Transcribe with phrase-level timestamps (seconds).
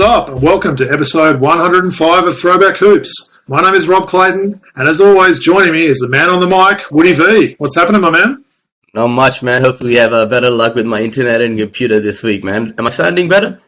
[0.00, 3.38] Up, and welcome to episode 105 of Throwback Hoops.
[3.46, 6.46] My name is Rob Clayton, and as always, joining me is the man on the
[6.46, 7.54] mic, Woody V.
[7.58, 8.44] What's happening, my man?
[8.92, 9.62] Not much, man.
[9.62, 12.74] Hopefully, we have uh, better luck with my internet and computer this week, man.
[12.78, 13.58] Am I sounding better?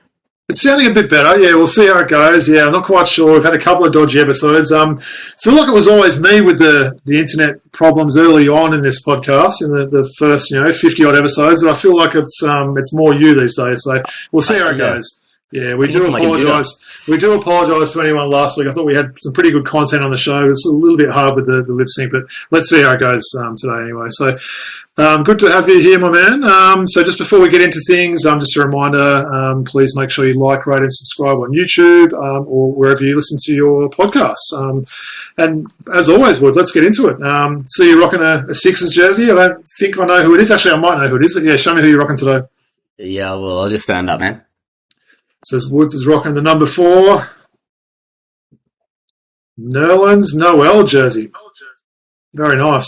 [0.51, 1.39] It's sounding a bit better.
[1.41, 2.49] Yeah, we'll see how it goes.
[2.49, 3.33] Yeah, I'm not quite sure.
[3.33, 4.71] We've had a couple of dodgy episodes.
[4.73, 4.99] Um,
[5.43, 9.03] feel like it was always me with the, the internet problems early on in this
[9.03, 11.63] podcast, in the, the first you know 50 odd episodes.
[11.63, 13.83] But I feel like it's um it's more you these days.
[13.85, 14.95] So we'll see how it Yeah.
[14.95, 15.17] goes.
[15.53, 16.81] Yeah, we do apologise.
[17.09, 18.69] We do apologise to anyone last week.
[18.69, 20.49] I thought we had some pretty good content on the show.
[20.49, 23.01] It's a little bit hard with the, the lip sync, but let's see how it
[23.01, 24.07] goes um, today anyway.
[24.11, 24.37] So
[24.97, 26.45] um, good to have you here, my man.
[26.45, 30.11] Um, so just before we get into things, um, just a reminder, um, please make
[30.11, 33.89] sure you like, rate, and subscribe on YouTube um, or wherever you listen to your
[33.89, 34.53] podcasts.
[34.55, 34.85] Um,
[35.39, 37.23] and as always, Wood, let's get into it.
[37.23, 39.31] Um, see you rocking a, a Sixers jersey.
[39.31, 40.51] I don't think I know who it is.
[40.51, 42.47] Actually, I might know who it is, but yeah, show me who you're rocking today.
[42.99, 44.43] Yeah, well, I'll just stand up, man.
[45.45, 47.29] Says Woods is rocking the number four.
[49.59, 51.31] Nerlens Noel jersey.
[52.35, 52.87] Very nice.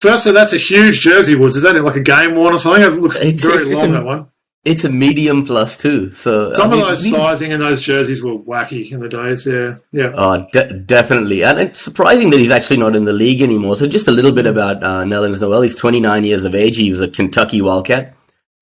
[0.00, 1.56] First, Firstly, that's a huge jersey, Woods.
[1.56, 2.82] Is that like a game worn or something?
[2.82, 4.26] It looks It's- very it's- it's long, a- that one.
[4.64, 8.22] It's a medium plus two, so Some I mean, of those sizing in those jerseys
[8.22, 9.76] were wacky in the days, yeah.
[9.92, 10.12] Yeah.
[10.14, 13.76] Oh, de- definitely, and it's surprising that he's actually not in the league anymore.
[13.76, 15.62] So, just a little bit about uh, Nerlens Noel.
[15.62, 16.76] He's 29 years of age.
[16.76, 18.14] He was a Kentucky Wildcat.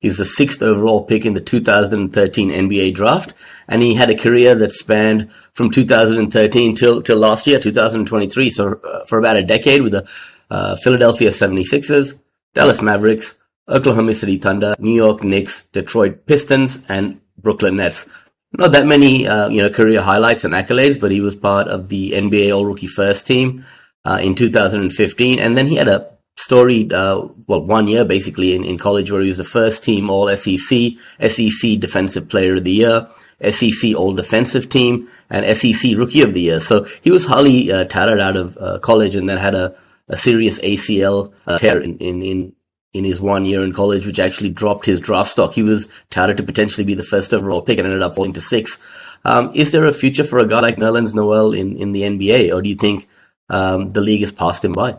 [0.06, 3.34] He's the sixth overall pick in the 2013 NBA draft,
[3.66, 8.50] and he had a career that spanned from 2013 till till last year, 2023.
[8.50, 10.08] So, uh, for about a decade with the
[10.48, 12.20] uh, Philadelphia 76ers,
[12.54, 13.34] Dallas Mavericks,
[13.68, 18.08] Oklahoma City Thunder, New York Knicks, Detroit Pistons, and Brooklyn Nets.
[18.52, 21.88] Not that many, uh, you know, career highlights and accolades, but he was part of
[21.88, 23.64] the NBA All Rookie First Team
[24.04, 28.64] uh, in 2015, and then he had a storied, uh, well, one year basically in,
[28.64, 30.92] in college where he was the first team All SEC,
[31.28, 33.08] SEC Defensive Player of the Year,
[33.50, 36.60] SEC All Defensive Team, and SEC Rookie of the Year.
[36.60, 39.74] So he was highly uh, touted out of uh, college, and then had a,
[40.08, 42.52] a serious ACL uh, tear in, in in
[42.92, 45.52] in his one year in college, which actually dropped his draft stock.
[45.52, 48.40] He was touted to potentially be the first overall pick and ended up falling to
[48.40, 48.78] six.
[49.24, 52.54] Um, is there a future for a guy like Nerlens Noel in, in the NBA,
[52.54, 53.06] or do you think
[53.50, 54.96] um, the league has passed him by?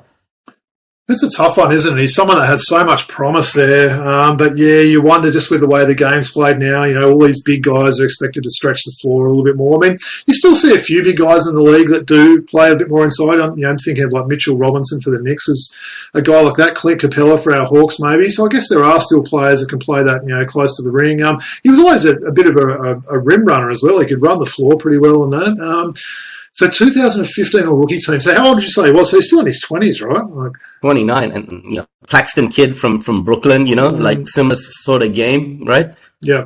[1.09, 2.01] It's a tough one, isn't it?
[2.01, 3.91] He's someone that has so much promise there.
[4.05, 7.09] Um, but yeah, you wonder just with the way the game's played now, you know,
[7.09, 9.81] all these big guys are expected to stretch the floor a little bit more.
[9.81, 12.73] I mean, you still see a few big guys in the league that do play
[12.73, 13.39] a bit more inside.
[13.39, 15.73] I'm, you know, I'm thinking of like Mitchell Robinson for the Knicks as
[16.13, 18.29] a guy like that, Clint Capela for our Hawks maybe.
[18.29, 20.83] So I guess there are still players that can play that, you know, close to
[20.83, 21.23] the ring.
[21.23, 24.01] Um, he was always a, a bit of a, a, a rim runner as well.
[24.01, 25.57] He could run the floor pretty well in that.
[25.57, 25.93] Um,
[26.57, 28.19] so 2015 All Rookie team.
[28.21, 29.09] So how old did you say he was?
[29.11, 30.25] So he's still in his 20s, right?
[30.25, 30.51] Like,
[30.81, 34.01] 29 and you know Claxton kid from from Brooklyn you know Mm.
[34.01, 36.45] like similar sort of game right Yeah.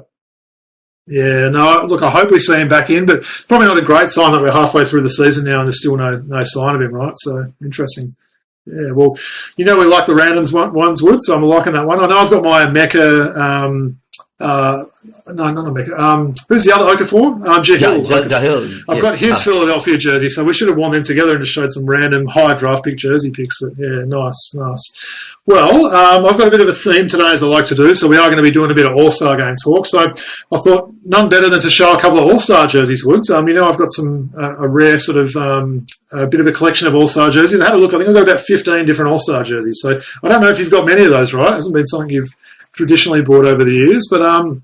[1.08, 4.10] Yeah, no, look, I hope we see him back in, but probably not a great
[4.10, 6.82] sign that we're halfway through the season now and there's still no no sign of
[6.82, 7.14] him, right?
[7.18, 8.16] So interesting.
[8.66, 9.18] Yeah, well,
[9.58, 12.00] you know we like the randoms one- ones, Wood, so I'm liking that one.
[12.00, 13.98] I know I've got my Emeka, um,
[14.42, 14.84] uh,
[15.28, 15.98] no, not a Emeka.
[15.98, 17.46] Um, who's the other Okafor?
[17.48, 18.10] Um, Ja- Jahlil.
[18.10, 18.28] Ja- Okafor.
[18.30, 19.02] Jahlil, I've yeah.
[19.02, 21.72] got his Ah, Philadelphia jersey, so we should have worn them together and just showed
[21.72, 23.60] some random high draft pick jersey picks.
[23.62, 25.38] But yeah, nice, nice.
[25.46, 27.96] Well, um, I've got a bit of a theme today, as I like to do.
[27.96, 29.88] So we are going to be doing a bit of All Star game talk.
[29.88, 33.04] So I thought none better than to show a couple of All Star jerseys.
[33.06, 36.40] Woods, um, you know, I've got some uh, a rare sort of um, a bit
[36.40, 37.60] of a collection of All Star jerseys.
[37.60, 37.94] I had a look.
[37.94, 39.80] I think I've got about fifteen different All Star jerseys.
[39.82, 41.34] So I don't know if you've got many of those.
[41.34, 42.36] Right, it hasn't been something you've
[42.74, 44.64] traditionally bought over the years, but um.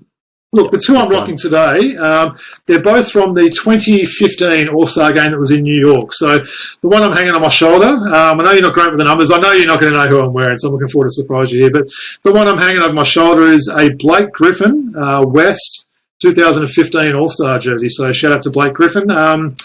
[0.50, 5.30] Look, the two I'm rocking today, um, they're both from the 2015 All Star game
[5.30, 6.14] that was in New York.
[6.14, 8.96] So the one I'm hanging on my shoulder, um, I know you're not great with
[8.96, 9.30] the numbers.
[9.30, 11.12] I know you're not going to know who I'm wearing, so I'm looking forward to
[11.12, 11.70] surprise you here.
[11.70, 11.88] But
[12.22, 15.90] the one I'm hanging over my shoulder is a Blake Griffin uh, West
[16.22, 17.90] 2015 All Star jersey.
[17.90, 19.10] So shout out to Blake Griffin.
[19.10, 19.56] Um,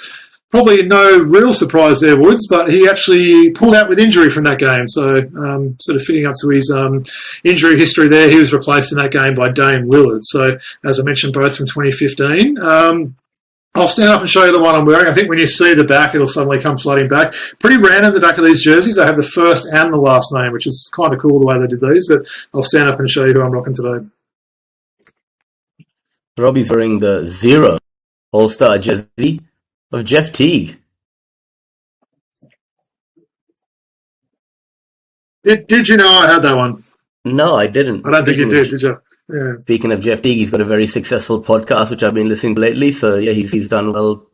[0.53, 4.59] probably no real surprise there, Woods, but he actually pulled out with injury from that
[4.59, 4.87] game.
[4.87, 7.03] So um, sort of fitting up to his um,
[7.43, 10.19] injury history there, he was replaced in that game by Dame Lillard.
[10.21, 12.59] So as I mentioned, both from 2015.
[12.59, 13.15] Um,
[13.73, 15.07] I'll stand up and show you the one I'm wearing.
[15.07, 17.33] I think when you see the back, it'll suddenly come flooding back.
[17.57, 18.97] Pretty random, the back of these jerseys.
[18.97, 21.57] They have the first and the last name, which is kind of cool the way
[21.57, 24.05] they did these, but I'll stand up and show you who I'm rocking today.
[26.37, 27.79] Robbie's wearing the zero
[28.31, 29.41] All Star jersey
[29.93, 30.77] of Jeff Teague.
[35.43, 36.83] Did, did you know I had that one?
[37.25, 38.05] No, I didn't.
[38.05, 38.97] I don't think you did, did you?
[39.29, 39.53] Yeah.
[39.61, 42.61] Speaking of Jeff Teague, he's got a very successful podcast which I've been listening to
[42.61, 42.91] lately.
[42.91, 44.25] So yeah, he's he's done well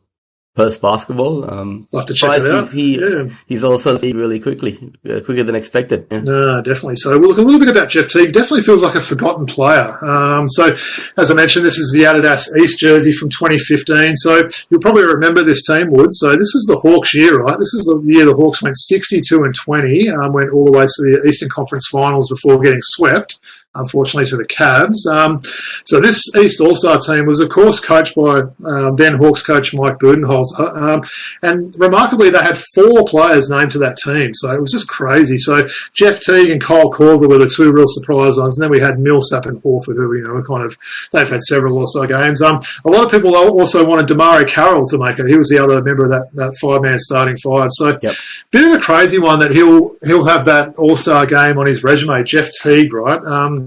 [0.56, 2.64] Post basketball, um, I'll have to check it out.
[2.64, 3.28] He's, he, Yeah.
[3.46, 6.08] he's also really quickly, uh, quicker than expected.
[6.10, 6.20] Yeah.
[6.22, 6.96] No, definitely.
[6.96, 8.32] So we'll look a little bit about Jeff Teague.
[8.32, 9.96] Definitely feels like a forgotten player.
[10.04, 10.74] Um, so,
[11.16, 14.16] as I mentioned, this is the Adidas East jersey from 2015.
[14.16, 16.10] So you'll probably remember this team, Wood.
[16.14, 17.56] So this is the Hawks year, right?
[17.58, 20.84] This is the year the Hawks went 62 and 20, um, went all the way
[20.84, 23.38] to the Eastern Conference Finals before getting swept.
[23.74, 25.06] Unfortunately, to the Cavs.
[25.06, 25.42] Um,
[25.84, 29.72] so this East All Star team was, of course, coached by um, then Hawks coach
[29.72, 31.02] Mike Budenholzer, um,
[31.42, 34.34] and remarkably, they had four players named to that team.
[34.34, 35.38] So it was just crazy.
[35.38, 38.80] So Jeff Teague and Kyle Korver were the two real surprise ones, and then we
[38.80, 40.76] had Millsap and Horford, who you know were kind of
[41.12, 42.42] they've had several All Star games.
[42.42, 45.28] Um, a lot of people also wanted DeMarre Carroll to make it.
[45.28, 47.70] He was the other member of that, that five man starting five.
[47.74, 48.14] So Yep.
[48.50, 51.84] bit of a crazy one that he'll he'll have that All Star game on his
[51.84, 52.24] resume.
[52.24, 53.22] Jeff Teague, right?
[53.24, 53.59] Um,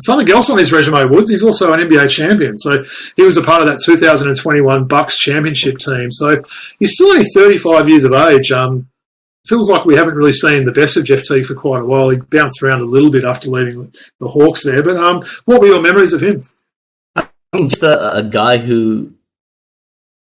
[0.00, 1.30] something else on his resume, Woods.
[1.30, 2.84] He's also an NBA champion, so
[3.16, 6.10] he was a part of that 2021 Bucks championship team.
[6.10, 6.42] So
[6.78, 8.50] he's still only 35 years of age.
[8.52, 8.88] Um,
[9.46, 12.10] feels like we haven't really seen the best of Jeff Teague for quite a while.
[12.10, 14.82] He bounced around a little bit after leaving the Hawks there.
[14.82, 16.44] But um, what were your memories of him?
[17.16, 19.14] I mean, just a, a guy who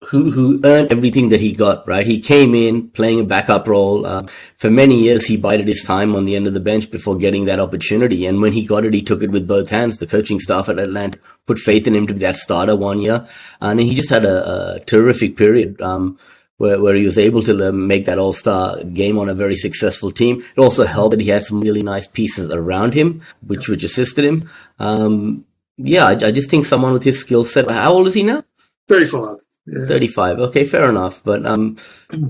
[0.03, 1.87] who who earned everything that he got.
[1.87, 4.05] Right, he came in playing a backup role.
[4.05, 4.25] Uh,
[4.57, 7.45] for many years, he bided his time on the end of the bench before getting
[7.45, 8.25] that opportunity.
[8.25, 9.97] And when he got it, he took it with both hands.
[9.97, 13.25] The coaching staff at Atlanta put faith in him to be that starter one year,
[13.61, 15.81] and he just had a, a terrific period.
[15.81, 16.17] Um,
[16.57, 20.41] where, where he was able to make that all-star game on a very successful team.
[20.55, 24.23] It also helped that he had some really nice pieces around him, which which assisted
[24.23, 24.49] him.
[24.79, 25.45] Um,
[25.77, 27.69] yeah, I, I just think someone with his skill set.
[27.69, 28.43] How old is he now?
[28.87, 29.44] 35.
[29.67, 29.85] Yeah.
[29.87, 30.39] 35.
[30.39, 31.23] Okay, fair enough.
[31.23, 31.77] But um,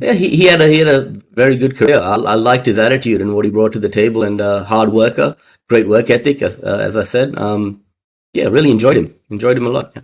[0.02, 1.02] yeah, he, he had a he had a
[1.34, 2.00] very good career.
[2.00, 4.90] I, I liked his attitude and what he brought to the table, and uh, hard
[4.94, 5.36] worker,
[5.68, 7.38] great work ethic, as, uh, as I said.
[7.38, 7.82] Um,
[8.34, 9.14] yeah, really enjoyed him.
[9.30, 9.92] Enjoyed him a lot.
[9.96, 10.04] Yeah.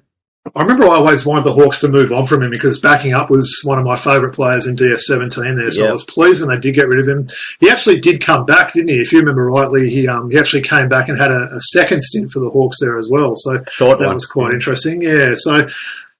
[0.55, 3.29] I remember I always wanted the Hawks to move on from him because backing up
[3.29, 5.69] was one of my favourite players in DS17 there.
[5.69, 5.89] So Yeah.
[5.89, 7.27] I was pleased when they did get rid of him.
[7.59, 8.99] He actually did come back, didn't he?
[8.99, 12.01] If you remember rightly, he um, he actually came back and had a, a second
[12.01, 13.35] stint for the Hawks there as well.
[13.37, 14.15] So Short that one.
[14.15, 15.01] was quite interesting.
[15.03, 15.33] Yeah.
[15.37, 15.67] So,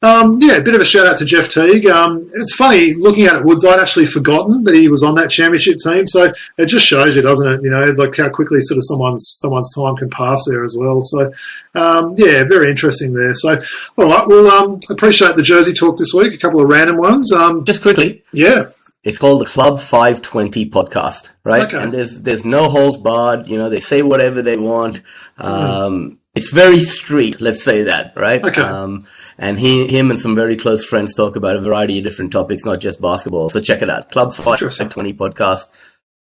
[0.03, 1.86] um, yeah, a bit of a shout out to Jeff Teague.
[1.86, 3.63] Um, it's funny looking at it, Woods.
[3.63, 6.07] I'd actually forgotten that he was on that championship team.
[6.07, 7.62] So it just shows you, doesn't it?
[7.63, 11.03] You know, like how quickly sort of someone's someone's time can pass there as well.
[11.03, 11.31] So,
[11.75, 13.36] um, yeah, very interesting there.
[13.36, 13.59] So,
[13.98, 16.33] all right, well, um, appreciate the jersey talk this week.
[16.33, 17.31] A couple of random ones.
[17.31, 18.65] Um, Just quickly, yeah,
[19.04, 21.68] It's called the Club 520 podcast, right?
[21.68, 21.81] Okay.
[21.81, 23.45] And there's there's no holes barred.
[23.47, 25.01] You know, they say whatever they want.
[25.38, 28.42] Um, It's very street, let's say that, right?
[28.44, 28.62] Okay.
[28.62, 29.06] Um,
[29.38, 32.63] and he, him and some very close friends talk about a variety of different topics,
[32.63, 33.50] not just basketball.
[33.50, 34.89] So check it out, Club Interesting.
[34.89, 35.66] 520 podcast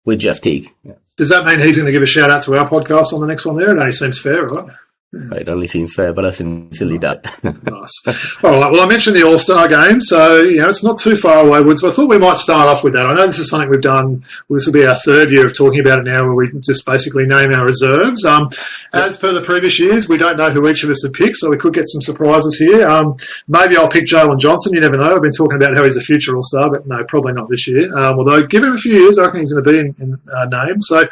[0.06, 0.74] with Jeff Teague.
[0.82, 0.94] Yeah.
[1.18, 3.26] does that mean he's going to give a shout out to our podcast on the
[3.26, 3.76] next one there?
[3.76, 4.74] It only seems fair, right?
[5.10, 7.16] Right, only seems fair, but I sincerely doubt.
[7.42, 8.02] Nice.
[8.42, 8.70] All right.
[8.70, 11.62] Well, I mentioned the All Star game, so you know it's not too far away,
[11.62, 11.80] Woods.
[11.80, 13.06] But I thought we might start off with that.
[13.06, 14.22] I know this is something we've done.
[14.48, 16.84] Well, this will be our third year of talking about it now, where we just
[16.84, 18.22] basically name our reserves.
[18.26, 18.50] Um,
[18.92, 21.48] as per the previous years, we don't know who each of us have picked, so
[21.48, 22.86] we could get some surprises here.
[22.86, 23.16] Um,
[23.46, 24.74] maybe I'll pick Jalen Johnson.
[24.74, 25.16] You never know.
[25.16, 27.66] I've been talking about how he's a future All Star, but no, probably not this
[27.66, 27.96] year.
[27.96, 30.20] Um, although give him a few years, I reckon he's going to be in, in
[30.30, 30.82] uh, name.
[30.82, 31.08] So.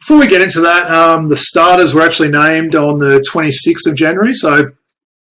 [0.00, 3.96] Before we get into that, um, the starters were actually named on the 26th of
[3.96, 4.34] January.
[4.34, 4.72] So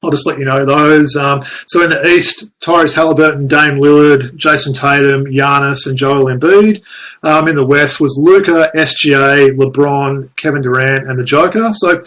[0.03, 1.15] I'll just let you know those.
[1.15, 6.83] Um, so in the East, Tyrese Halliburton, Dame Lillard, Jayson Tatum, Giannis, and Joel Embiid.
[7.23, 11.71] Um, in the West was Luka, SGA, LeBron, Kevin Durant, and the Joker.
[11.73, 12.01] So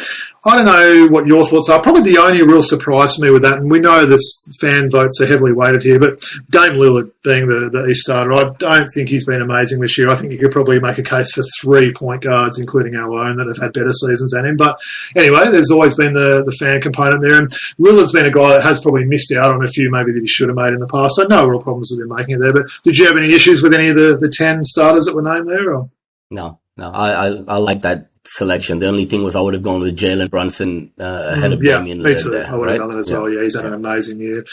[0.47, 1.83] I don't know what your thoughts are.
[1.83, 5.21] Probably the only real surprise for me with that, and we know this fan votes
[5.21, 9.09] are heavily weighted here, but Dame Lillard being the, the East starter, I don't think
[9.09, 10.09] he's been amazing this year.
[10.09, 13.35] I think you could probably make a case for three point guards, including our own,
[13.37, 14.57] that have had better seasons than him.
[14.57, 14.79] But
[15.17, 17.38] anyway, there's always been the, the fan component there.
[17.38, 17.50] And
[17.81, 20.29] Lillard's been a guy that has probably missed out on a few maybe that he
[20.29, 21.17] should have made in the past.
[21.17, 22.53] So no real problems with him making it there.
[22.53, 25.23] But did you have any issues with any of the, the 10 starters that were
[25.23, 25.75] named there?
[25.75, 25.91] Or?
[26.31, 28.78] no, no, I, I, I like that selection.
[28.78, 31.64] The only thing was I would have gone with Jalen Brunson uh, ahead of Mm,
[31.64, 32.30] yeah, Damian me Lillard too.
[32.30, 32.73] there, I would right?
[32.73, 33.18] have done that as Yeah.
[33.18, 33.30] well.
[33.33, 34.45] Yeah, he's had an amazing year.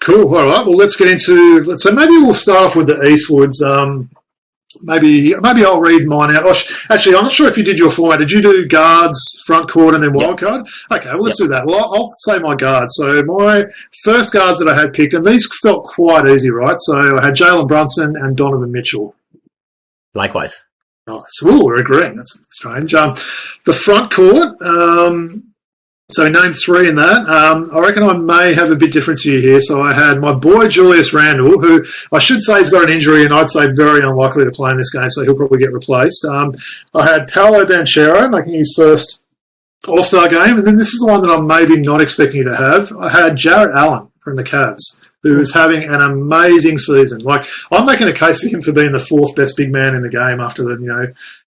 [0.00, 0.34] Cool.
[0.34, 0.66] All right.
[0.66, 1.60] Well, let's get into.
[1.62, 3.62] let's- So maybe we'll start off with the Eastwoods.
[3.64, 4.10] Um,
[4.82, 6.42] maybe maybe I'll read mine out.
[6.44, 6.54] Oh,
[6.90, 8.18] Actually, I'm not sure if you did your format.
[8.18, 10.66] Did you do guards, front court, and then wild card?
[10.90, 11.10] Okay.
[11.10, 11.66] Well, let's do that.
[11.66, 12.94] Well, I'll, I'll say my guards.
[12.96, 13.66] So my
[14.02, 16.76] first guards that I had picked, and these felt quite easy, right?
[16.78, 19.14] So I had Jalen Brunson and Donovan Mitchell.
[20.14, 20.64] Likewise.
[21.06, 21.42] Nice.
[21.44, 22.16] Ooh, we're agreeing.
[22.16, 22.94] That's strange.
[22.94, 23.14] Um,
[23.64, 24.60] the front court.
[24.62, 25.52] Um,
[26.10, 27.26] so name three in that.
[27.26, 29.60] Um, I reckon I may have a bit different to you here.
[29.60, 33.24] So I had my boy Julius Randle, who I should say has got an injury,
[33.24, 36.24] and I'd say very unlikely to play in this game, so he'll probably get replaced.
[36.26, 36.54] Um,
[36.94, 39.22] I had Paolo Banchero making his first
[39.88, 42.44] All Star game, and then this is the one that I'm maybe not expecting you
[42.44, 42.92] to have.
[42.96, 47.20] I had Jarrett Allen from the Cavs who's having an amazing season.
[47.20, 50.02] Like I'm making a case for him for being the fourth best big man in
[50.02, 51.06] the game after the you know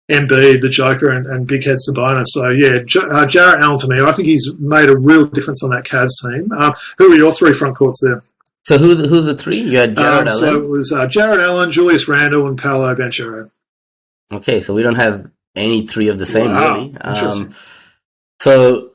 [0.09, 2.25] Embiid, the Joker, and, and Big Head Sabonis.
[2.27, 3.99] So yeah, J- uh, Jarrett Allen for me.
[4.01, 6.51] I think he's made a real difference on that Cavs team.
[6.51, 8.21] Um, who are your three front courts there?
[8.65, 9.57] So who's who's the three?
[9.61, 10.39] You had Jarrett Um, Allen.
[10.39, 13.49] so it was uh, Jarrett Allen, Julius Randle, and Paolo Banchero.
[14.31, 16.95] Okay, so we don't have any three of the same Wow, really.
[17.01, 17.53] Um,
[18.41, 18.91] so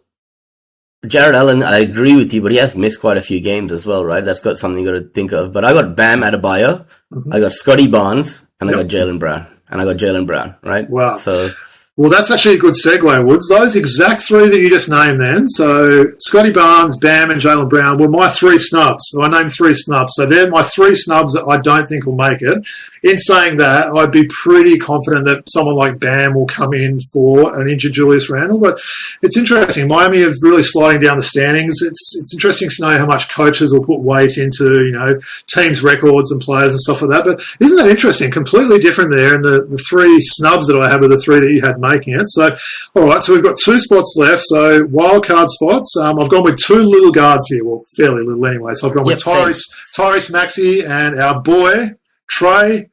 [1.07, 3.87] Jarrett Allen, I agree with you, but he has missed quite a few games as
[3.87, 4.25] well, right?
[4.25, 5.52] That's got something you got to think of.
[5.52, 7.35] But I got Bam Adebayo, Mhm.
[7.35, 10.88] I got Scottie Barnes, and I got Jaylen Brown, and I got Jaylen Brown, right?
[10.90, 11.16] Wow.
[11.16, 11.50] So
[11.97, 13.47] Well, that's actually a good segue, Woods.
[13.49, 15.47] Those exact three that you just named then.
[15.49, 19.02] So Scottie Barnes, Bam, and Jaylen Brown were my three snubs.
[19.11, 20.14] So I named three snubs.
[20.14, 22.62] So they're my three snubs that I don't think will make it.
[23.02, 27.61] In saying that, I'd be pretty confident that someone like Bam will come in for
[27.61, 28.59] an injured Julius Randle.
[28.59, 28.80] But
[29.23, 29.88] it's interesting.
[29.88, 31.76] Miami are really sliding down the standings.
[31.83, 35.83] It's it's interesting to know how much coaches will put weight into, you know, teams'
[35.83, 37.25] records and players and stuff like that.
[37.25, 38.30] But isn't that interesting?
[38.30, 39.35] Completely different there.
[39.35, 42.14] And the, the three snubs that I have are the three that you had making
[42.14, 42.28] it.
[42.28, 42.57] So,
[42.95, 44.42] all right, so we've got two spots left.
[44.45, 45.97] So, wild card spots.
[45.97, 47.64] Um, I've gone with two little guards here.
[47.64, 48.73] Well, fairly little anyway.
[48.75, 49.47] So, I've gone with Yep, same.
[49.47, 49.62] Tyrese,
[49.97, 51.95] Tyrese Maxey and our boy,
[52.30, 52.88] Trae,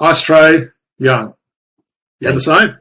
[0.00, 1.34] Ice Trae Young.
[2.20, 2.78] Yeah, the same.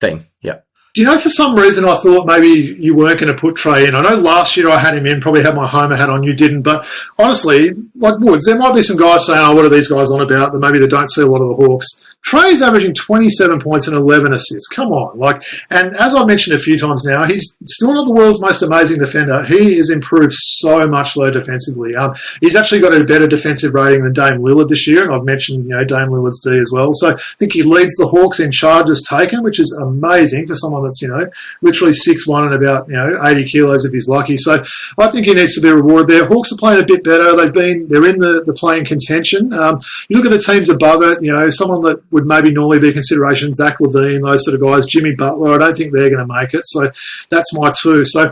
[0.00, 0.26] thing.
[0.40, 0.60] yeah.
[0.94, 3.86] Do you know, for some reason, I thought maybe you weren't going to put Trae
[3.86, 3.94] in.
[3.94, 6.34] I know last year I had him in, probably had my Homer hat on, you
[6.34, 6.62] didn't.
[6.62, 6.86] But
[7.18, 10.20] honestly, like Woods, there might be some guys saying, oh, what are these guys on
[10.20, 10.52] about?
[10.52, 12.09] That maybe they don't see a lot of the Hawks.
[12.22, 14.68] Trae's averaging 27 points and 11 assists.
[14.68, 15.18] Come on.
[15.18, 18.62] Like, and as I've mentioned a few times now, he's still not the world's most
[18.62, 19.42] amazing defender.
[19.44, 21.96] He has improved so much, though, defensively.
[21.96, 25.04] Um, he's actually got a better defensive rating than Dame Lillard this year.
[25.04, 26.92] And I've mentioned, you know, Dame Lillard's D as well.
[26.94, 30.84] So I think he leads the Hawks in charges taken, which is amazing for someone
[30.84, 31.28] that's, you know,
[31.62, 34.36] literally 6'1 and about, you know, 80 kilos if he's lucky.
[34.36, 34.62] So
[34.98, 36.26] I think he needs to be rewarded there.
[36.26, 37.34] Hawks are playing a bit better.
[37.34, 39.52] They've been, they're in the, the playing contention.
[39.52, 42.78] Um, you look at the teams above it, you know, someone that would maybe normally
[42.80, 46.10] be a consideration, Zach LaVine, those sort of guys, Jimmy Butler, I don't think they're
[46.10, 46.62] going to make it.
[46.66, 46.90] So
[47.30, 48.04] that's my two.
[48.04, 48.30] So,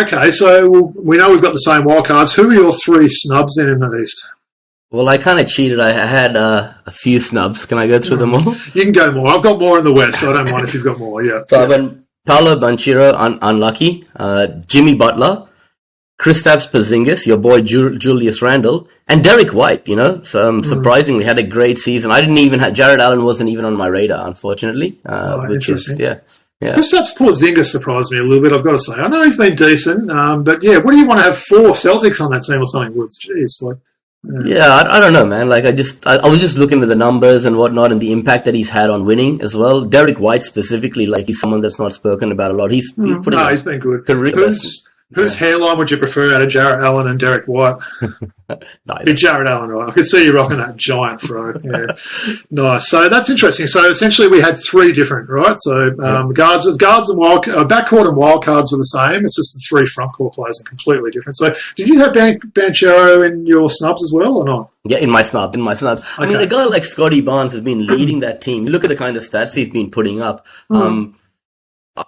[0.00, 2.34] okay, so we'll, we know we've got the same wild cards.
[2.34, 4.30] Who are your three snubs then in the East?
[4.92, 5.78] Well, I kind of cheated.
[5.78, 7.64] I had uh, a few snubs.
[7.64, 8.56] Can I go through them all?
[8.74, 9.28] You can go more.
[9.28, 11.22] I've got more in the West, so I don't mind if you've got more.
[11.22, 11.42] Yeah.
[11.48, 14.04] So I went Paolo Banchero, un- unlucky.
[14.16, 15.46] Uh, Jimmy Butler,
[16.20, 19.86] Kristaps Porzingis, your boy Ju- Julius Randle, and Derrick White.
[19.88, 22.10] You know, so, um, surprisingly had a great season.
[22.10, 24.98] I didn't even have Jarrett Allen wasn't even on my radar, unfortunately.
[25.06, 25.98] Uh, Oh, which is interesting.
[26.06, 26.18] yeah,
[26.60, 26.76] yeah.
[26.76, 28.52] Kristaps Porzingis surprised me a little bit.
[28.52, 28.94] I've got to say.
[29.00, 31.70] I know he's been decent, um, but yeah, what do you want to have four
[31.70, 32.94] Celtics on that team or something?
[32.98, 33.78] Woods, jeez, like
[34.44, 35.48] Yeah, I, I don't know, man.
[35.48, 38.12] Like, I just, I, I was just looking at the numbers and whatnot and the
[38.12, 39.86] impact that he's had on winning as well.
[39.86, 42.70] Derrick White specifically, like, he's someone that's not spoken about a lot.
[42.70, 44.04] He's, he's putting no, he's been good.
[44.04, 44.34] career
[45.12, 47.76] Who's whose hairline would you prefer out of Jarrett Allen and Derrick White?
[48.86, 49.12] neither.
[49.12, 49.88] Jarrett Allen, right?
[49.88, 51.54] I could see you rocking that giant fro.
[51.62, 51.86] Yeah,
[52.50, 52.88] nice.
[52.88, 53.66] So that's interesting.
[53.66, 55.56] So essentially, we had three different, right?
[55.60, 59.24] So um, guards, guards and wild, uh, backcourt and wild cards were the same.
[59.24, 61.36] It's just the three front court players are completely different.
[61.36, 64.70] So did you have Ban- Banchero in your snubs as well, or not?
[64.84, 66.02] Yeah, in my snub, in my snub.
[66.16, 68.64] I mean, a guy like Scottie Barnes has been leading that team.
[68.64, 70.46] You look at the kind of stats he's been putting up.
[70.70, 71.19] Um, I,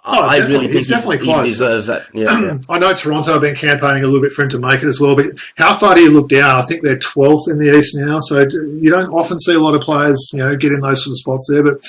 [0.05, 0.67] Oh, I definitely.
[0.67, 1.47] really He's think he- definitely he, close.
[1.49, 2.03] deserves that.
[2.13, 2.57] Yeah, yeah.
[2.69, 4.99] I know Toronto have been campaigning a little bit for him to make it as
[4.99, 6.55] well, but how far do you look down?
[6.55, 9.75] I think they're 12th in the East now, so you don't often see a lot
[9.75, 11.63] of players, you know, get in those sort of spots there.
[11.63, 11.79] But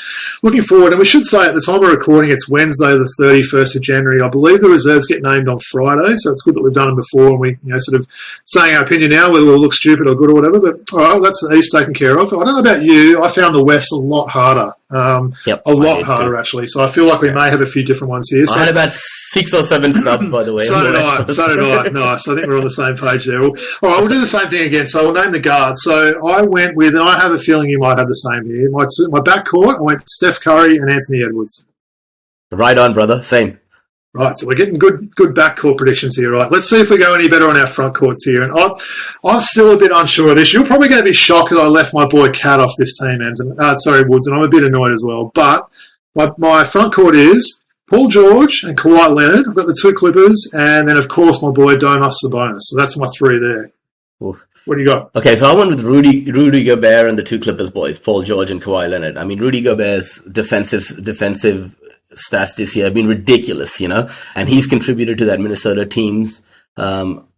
[0.43, 3.77] looking forward, and we should say at the time of recording, it's Wednesday, the 31st
[3.77, 4.21] of January.
[4.21, 6.97] I believe the reserves get named on Friday, so it's good that we've done them
[6.97, 8.07] before, and we, you know, sort of
[8.45, 10.61] saying our opinion now, whether we'll look stupid or good or whatever.
[10.61, 12.29] But all right, that's the East taken care of.
[12.33, 13.23] I don't know about you.
[13.23, 16.37] I found the West a lot harder, um, Yep, a lot harder too.
[16.39, 16.67] actually.
[16.69, 18.47] So I feel like we may have a few different ones here.
[18.47, 20.65] So I had about six or seven snubs, by the way.
[20.65, 21.27] so did I.
[21.27, 21.89] So did I.
[21.95, 22.29] Nice.
[22.29, 23.41] I think we're on the same page there.
[23.41, 24.87] Well, all right, we'll do the same thing again.
[24.87, 25.83] So we'll name the guards.
[25.83, 28.71] So I went with, and I have a feeling you might have the same here.
[28.71, 31.65] My my backcourt, I went Steph Curry and Anthony Edwards.
[32.51, 33.23] Right on, brother.
[33.23, 33.59] Same.
[34.17, 36.31] Right, so we're getting good good backcourt predictions here.
[36.31, 38.45] Right, let's see if we go any better on our front courts here.
[38.45, 38.71] And I'm,
[39.25, 40.55] I'm still a bit unsure of this.
[40.55, 43.21] You're probably going to be shocked that I left my boy Cat off this team,
[43.21, 45.33] and uh, sorry Woods, and I'm a bit annoyed as well.
[45.35, 45.69] But
[46.15, 49.49] my, my front court is Paul George and Kawhi Leonard.
[49.49, 52.61] I've got the two Clippers, and then of course my boy Domas Sabonis.
[52.61, 53.73] So that's my three there.
[54.23, 54.47] Oof.
[54.65, 55.15] What do you got?
[55.17, 58.53] Okay, so I went with Rudy Rudy Gobert and the two Clippers boys, Paul George
[58.53, 59.19] and Kawhi Leonard.
[59.19, 61.77] I mean, Rudy Gobert's defensive defensive
[62.17, 66.43] stats this year have been ridiculous, you know, and he's contributed to that Minnesota team's,
[66.77, 67.29] um,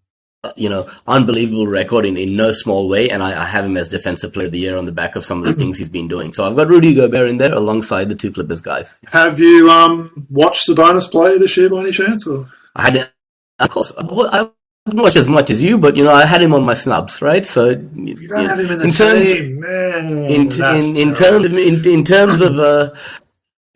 [0.45, 3.11] uh, you know, unbelievable record in, in no small way.
[3.11, 5.25] And I, I have him as defensive player of the year on the back of
[5.25, 6.33] some of the things he's been doing.
[6.33, 8.99] So I've got Rudy Gobert in there alongside the two Clippers guys.
[9.13, 12.27] Have you um, watched Sabonis play this year by any chance?
[12.27, 12.49] Or?
[12.75, 13.11] I had,
[13.59, 14.51] of course, I
[14.95, 17.45] much as much as you, but you know, I had him on my snubs, right?
[17.45, 21.45] So you don't have him in the in team, terms, Man, in, in, in terms
[21.45, 22.95] of in, in terms of uh,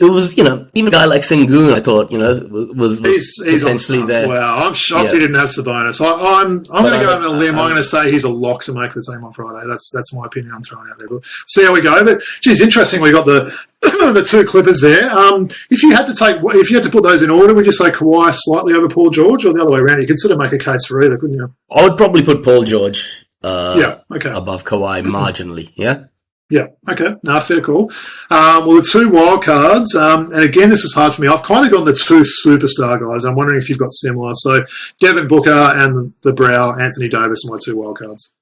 [0.00, 2.98] it was, you know, even a guy like Sengun, I thought, you know, was, was
[3.00, 4.26] he's, he's potentially there.
[4.26, 5.12] Wow, I'm shocked yeah.
[5.12, 6.00] he didn't have Sabonis.
[6.00, 7.56] I, am I'm, I'm going to go on a limb.
[7.56, 9.66] I'm, I'm going to say he's a lock to make the team on Friday.
[9.68, 10.54] That's that's my opinion.
[10.54, 11.08] I'm throwing out there.
[11.08, 12.02] But see how we go.
[12.02, 13.02] But geez, interesting.
[13.02, 15.10] We got the the two Clippers there.
[15.10, 17.66] Um, if you had to take, if you had to put those in order, would
[17.66, 20.00] you say Kawhi slightly over Paul George, or the other way around?
[20.00, 21.54] You could sort of make a case for either, couldn't you?
[21.70, 23.26] I would probably put Paul George.
[23.42, 24.16] Uh, yeah.
[24.16, 24.30] Okay.
[24.30, 25.72] Above Kawhi marginally.
[25.74, 26.04] Yeah.
[26.50, 26.66] Yeah.
[26.88, 27.14] Okay.
[27.22, 27.92] No, fair call.
[28.28, 31.28] Um, well, the two wild cards, um, and again, this is hard for me.
[31.28, 33.24] I've kind of gone the two superstar guys.
[33.24, 34.32] I'm wondering if you've got similar.
[34.34, 34.64] So
[35.00, 38.32] Devin Booker and the Brow Anthony Davis are my two wild cards.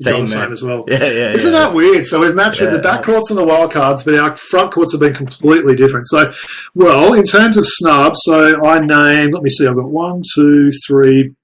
[0.00, 0.84] Same, the same as well.
[0.86, 1.30] Yeah, yeah.
[1.32, 1.58] Isn't yeah.
[1.58, 2.06] that weird?
[2.06, 2.66] So we've matched yeah.
[2.66, 5.74] with the back courts and the wild cards, but our front courts have been completely
[5.74, 6.06] different.
[6.06, 6.32] So,
[6.74, 9.32] well, in terms of snubs, so I name.
[9.32, 9.66] Let me see.
[9.66, 11.34] I've got one, two, three,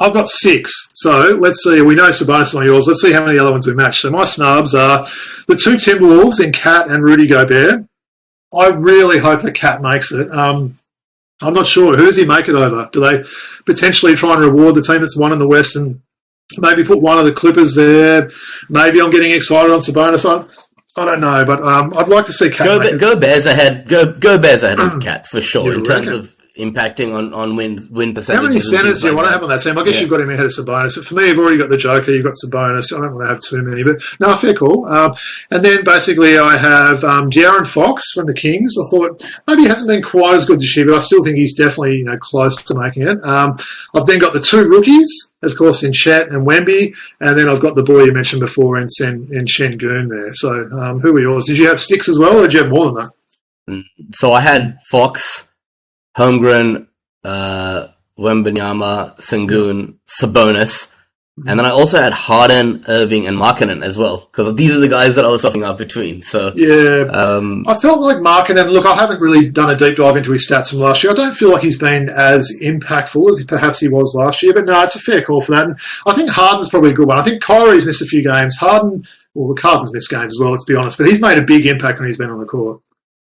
[0.00, 0.92] I've got six.
[0.94, 1.82] So let's see.
[1.82, 2.86] We know Sabonis on yours.
[2.86, 3.98] Let's see how many other ones we match.
[3.98, 5.06] So my snubs are
[5.46, 7.84] the two Timberwolves in Cat and Rudy Gobert.
[8.58, 10.30] I really hope that Cat makes it.
[10.32, 10.78] Um,
[11.42, 11.96] I'm not sure.
[11.96, 12.88] Who does he make it over?
[12.92, 13.24] Do they
[13.66, 16.00] potentially try and reward the team that's won in the West and
[16.56, 18.30] maybe put one of the Clippers there?
[18.68, 20.24] Maybe I'm getting excited on Sabonis.
[20.24, 20.46] I,
[21.00, 22.66] I don't know, but um, I'd like to see Cat.
[22.66, 23.86] Go, go Bears ahead.
[23.86, 27.78] Go, go Bears ahead of Cat for sure in terms of impacting on, on win
[27.90, 28.40] win percentage.
[28.40, 29.78] How many centers do you want to have on that team?
[29.78, 30.02] I guess yeah.
[30.02, 31.02] you've got him ahead of Sabonis.
[31.04, 32.96] For me, you've already got the Joker, you've got Sabonis.
[32.96, 34.86] I don't want to have too many, but no, fair call.
[34.86, 35.14] Um,
[35.50, 38.74] and then basically, I have um, De'Aaron Fox from the Kings.
[38.78, 41.36] I thought maybe he hasn't been quite as good this year, but I still think
[41.36, 43.22] he's definitely you know close to making it.
[43.24, 43.54] Um,
[43.94, 45.08] I've then got the two rookies,
[45.42, 48.78] of course, in Chet and Wemby, and then I've got the boy you mentioned before
[48.78, 50.32] in Sen in Sengun there.
[50.34, 51.46] So, um, who were yours?
[51.46, 53.10] Did you have sticks as well, or did you have more than that?
[53.68, 55.49] Mm, so I had Fox,
[56.20, 56.86] Holmgren,
[57.24, 60.94] uh, Wembanyama, Sengun, Sabonis.
[61.46, 64.88] And then I also had Harden, Irving, and Markkanen as well, because these are the
[64.88, 66.20] guys that I was tossing up between.
[66.20, 68.70] So yeah, um, I felt like Markkanen.
[68.70, 71.12] Look, I haven't really done a deep dive into his stats from last year.
[71.12, 74.52] I don't feel like he's been as impactful as perhaps he was last year.
[74.52, 75.64] But no, it's a fair call for that.
[75.64, 77.18] And I think Harden's probably a good one.
[77.18, 78.56] I think Kyrie's missed a few games.
[78.56, 80.50] Harden, well, the Harden's missed games as well.
[80.50, 82.82] Let's be honest, but he's made a big impact when he's been on the court.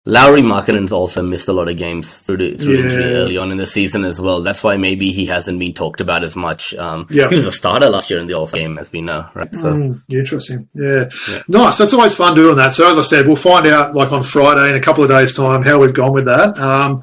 [0.08, 2.84] Lauri Markkanen's also missed a lot of games through the, through yeah.
[2.84, 4.42] injury early on in the season as well.
[4.42, 6.76] That's why maybe he hasn't been talked about as much.
[6.76, 7.28] Um, yeah.
[7.28, 9.54] He was a starter last year in the All game, as we know, right?
[9.56, 10.70] So mm, interesting.
[10.76, 11.06] Yeah.
[11.28, 11.42] yeah.
[11.48, 11.80] nice.
[11.80, 12.76] That's always fun doing that.
[12.76, 15.34] So as I said, we'll find out like on Friday in a couple of days'
[15.34, 16.56] time how we've gone with that.
[16.60, 17.02] Um,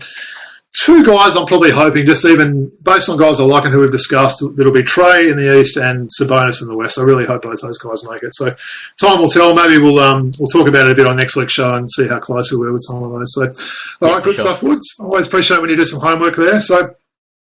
[0.84, 3.92] two guys I'm probably hoping, just even based on guys I like and who we've
[3.92, 6.98] discussed, that'll be Trae in the East and Sabonis in the West.
[6.98, 8.34] I really hope both those guys make it.
[8.34, 8.54] So
[9.00, 9.54] time will tell.
[9.54, 12.08] Maybe we'll um, we'll talk about it a bit on next week's show and see
[12.08, 13.32] how close we were with some of those.
[13.32, 14.44] So, all yeah, right, good sure.
[14.44, 14.94] stuff, Woods.
[14.98, 16.60] Always appreciate when you do some homework there.
[16.60, 16.94] So,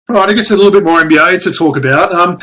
[0.09, 2.13] all right, I guess a little bit more NBA to talk about.
[2.13, 2.39] Um,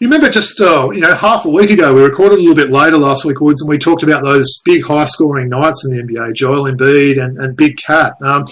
[0.00, 2.70] you remember just uh, you know half a week ago we recorded a little bit
[2.70, 6.02] later last week, Woods, and we talked about those big high scoring nights in the
[6.02, 8.14] NBA, Joel Embiid and, and Big Cat.
[8.22, 8.46] Um,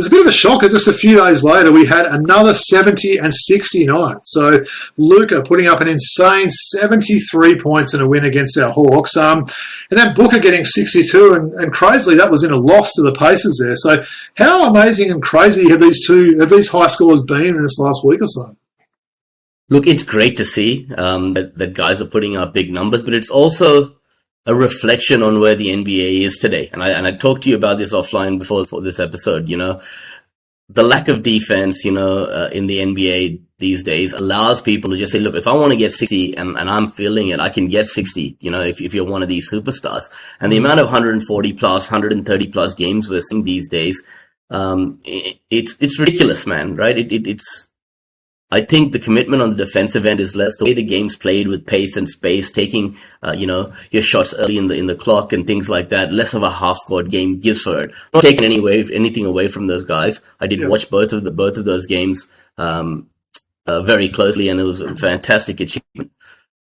[0.00, 0.68] was a bit of a shocker.
[0.70, 4.16] Just a few days later, we had another 70 and 60 night.
[4.24, 4.64] So
[4.96, 9.14] Luka putting up an insane 73 points in a win against our Hawks.
[9.14, 9.44] Um,
[9.90, 13.12] and then Booker getting 62, and, and crazily that was in a loss to the
[13.12, 13.76] Pacers there.
[13.76, 14.02] So
[14.36, 18.02] how amazing and crazy have these two, have these high scores been in this last
[18.02, 18.56] week or so?
[19.68, 23.12] Look, it's great to see um, that, that guys are putting up big numbers, but
[23.12, 23.96] it's also
[24.46, 26.70] a reflection on where the NBA is today.
[26.72, 29.48] And I and I talked to you about this offline before for this episode.
[29.48, 29.80] You know,
[30.68, 34.96] the lack of defense, you know, uh, in the NBA these days allows people to
[34.96, 37.48] just say, look, if I want to get 60 and, and I'm feeling it, I
[37.48, 40.04] can get 60, you know, if, if you're one of these superstars.
[40.40, 44.02] And the amount of 140 plus, 130 plus games we're seeing these days,
[44.48, 46.96] um, it, it's, it's ridiculous, man, right?
[46.96, 47.68] It, it, it's,
[48.52, 51.46] I think the commitment on the defensive end is less the way the game's played
[51.46, 54.96] with pace and space, taking uh, you know your shots early in the in the
[54.96, 56.12] clock and things like that.
[56.12, 57.94] Less of a half court game gives for it.
[58.12, 60.20] Not taking any way, anything away from those guys.
[60.40, 60.68] I did yeah.
[60.68, 62.26] watch both of the both of those games
[62.58, 63.08] um,
[63.66, 66.10] uh, very closely, and it was a fantastic achievement.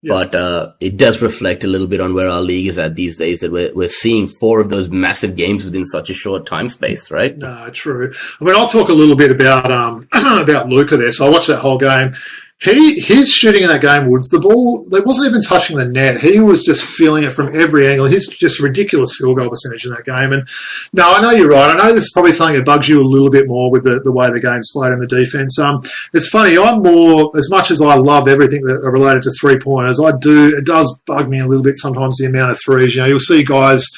[0.04, 3.16] But uh, it does reflect a little bit on where our league is at these
[3.16, 3.40] days.
[3.40, 7.10] That we're we're seeing four of those massive games within such a short time space,
[7.10, 7.36] right?
[7.36, 8.12] No, true.
[8.40, 11.12] I mean, I'll talk a little bit about um about Luka there.
[11.12, 12.14] So I watched that whole game,
[12.62, 16.20] he his shooting in that game, Woods, the ball they wasn't even touching the net.
[16.20, 18.06] He was just feeling it from every angle.
[18.06, 20.32] He's just ridiculous field goal percentage in that game.
[20.32, 20.48] And
[20.92, 21.70] no, I know you're right.
[21.70, 24.00] I know this is probably something that bugs you a little bit more with the,
[24.04, 25.58] the way the game's played in the defense.
[25.58, 26.56] Um, it's funny.
[26.56, 29.98] I'm more as much as I love everything that are related to three pointers.
[30.00, 30.56] I do.
[30.56, 32.94] It does bug me a little bit sometimes the amount of threes.
[32.94, 33.90] You know, you'll see guys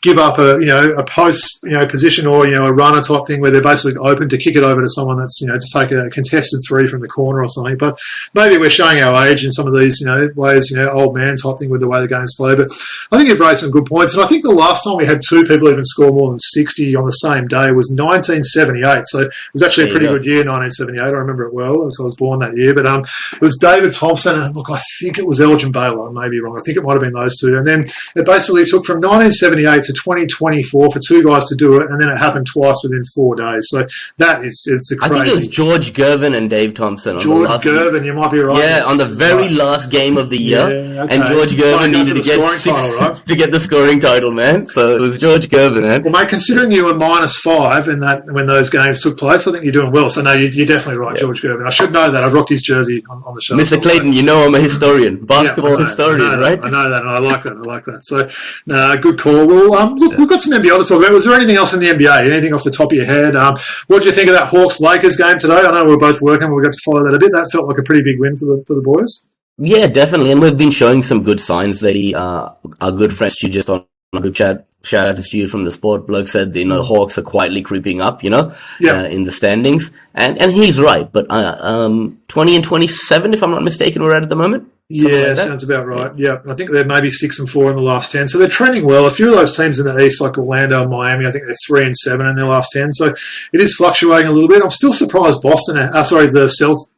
[0.00, 3.02] give up a you know a post you know position or you know a runner
[3.02, 5.58] type thing where they're basically open to kick it over to someone that's you know
[5.58, 7.76] to take a contested three from the corner or something.
[7.76, 7.98] But
[8.34, 11.14] maybe we're showing our age in some of these, you know, ways, you know, old
[11.14, 12.58] man type thing with the way the game's played.
[12.58, 12.70] But
[13.10, 14.14] I think you've raised some good points.
[14.14, 16.96] And I think the last time we had two people even score more than 60
[16.96, 19.06] on the same day was 1978.
[19.06, 21.00] So it was actually a pretty good year, 1978.
[21.00, 22.74] I remember it well as I was born that year.
[22.74, 26.08] But um, it was David Thompson and look, I think it was Elgin Baylor.
[26.08, 26.56] I may be wrong.
[26.56, 27.56] I think it might have been those two.
[27.56, 31.90] And then it basically took from 1978 to 2024 for two guys to do it.
[31.90, 33.66] And then it happened twice within four days.
[33.68, 33.86] So
[34.18, 35.14] that is, it's a crazy.
[35.14, 37.18] I think it was George Gervin and Dave Thompson.
[37.18, 38.58] George Gervin, you might be right.
[38.58, 39.52] Yeah, on the very right.
[39.52, 40.68] last game of the year.
[40.68, 41.16] Yeah, okay.
[41.16, 43.26] And George Gervin needed to get, six, title, right?
[43.26, 44.66] to get the scoring title, man.
[44.66, 46.02] So it was George Gervin, man.
[46.02, 49.52] Well, mate, considering you were minus five in that when those games took place, I
[49.52, 50.10] think you're doing well.
[50.10, 51.22] So no, you, are definitely right, yeah.
[51.22, 51.66] George Gervin.
[51.66, 52.22] I should know that.
[52.22, 53.56] I've rocked his jersey on, on the show.
[53.56, 53.80] Mr.
[53.80, 56.60] Clayton, you know I'm a historian, basketball yeah, historian, I right?
[56.62, 57.56] I know that, and I like that.
[57.56, 58.04] I like that.
[58.04, 58.28] So,
[58.66, 59.46] no, good call.
[59.46, 61.12] Well, um, look, we've got some NBL to talk about.
[61.12, 62.30] Was there anything else in the NBA?
[62.30, 63.36] Anything off the top of your head?
[63.36, 65.60] Um, what do you think of that Hawks Lakers game today?
[65.60, 66.54] I know we were both working.
[66.54, 67.32] We got to follow that a bit.
[67.32, 69.26] That felt like a pretty big win for the for the boys.
[69.58, 70.30] Yeah, definitely.
[70.30, 72.14] And we've been showing some good signs lately.
[72.14, 74.66] Uh, our good friend Stu just on group chat.
[74.82, 77.62] Shout out to Stu from the sport blog said, you know, the Hawks are quietly
[77.62, 78.92] creeping up, you know, yeah.
[78.92, 79.90] uh, in the standings.
[80.14, 81.10] And, and he's right.
[81.10, 84.70] But, uh, um, 20 and 27, if I'm not mistaken, we're at at the moment.
[84.90, 86.16] Yeah, like sounds about right.
[86.16, 86.40] Yeah.
[86.44, 86.52] yeah.
[86.52, 89.04] I think they're maybe six and four in the last ten, so they're trending well.
[89.04, 91.54] A few of those teams in the East, like Orlando and Miami, I think they're
[91.66, 92.94] three and seven in their last ten.
[92.94, 93.14] So
[93.52, 94.62] it is fluctuating a little bit.
[94.62, 95.76] I'm still surprised Boston.
[95.76, 96.88] Uh, sorry, the Celt-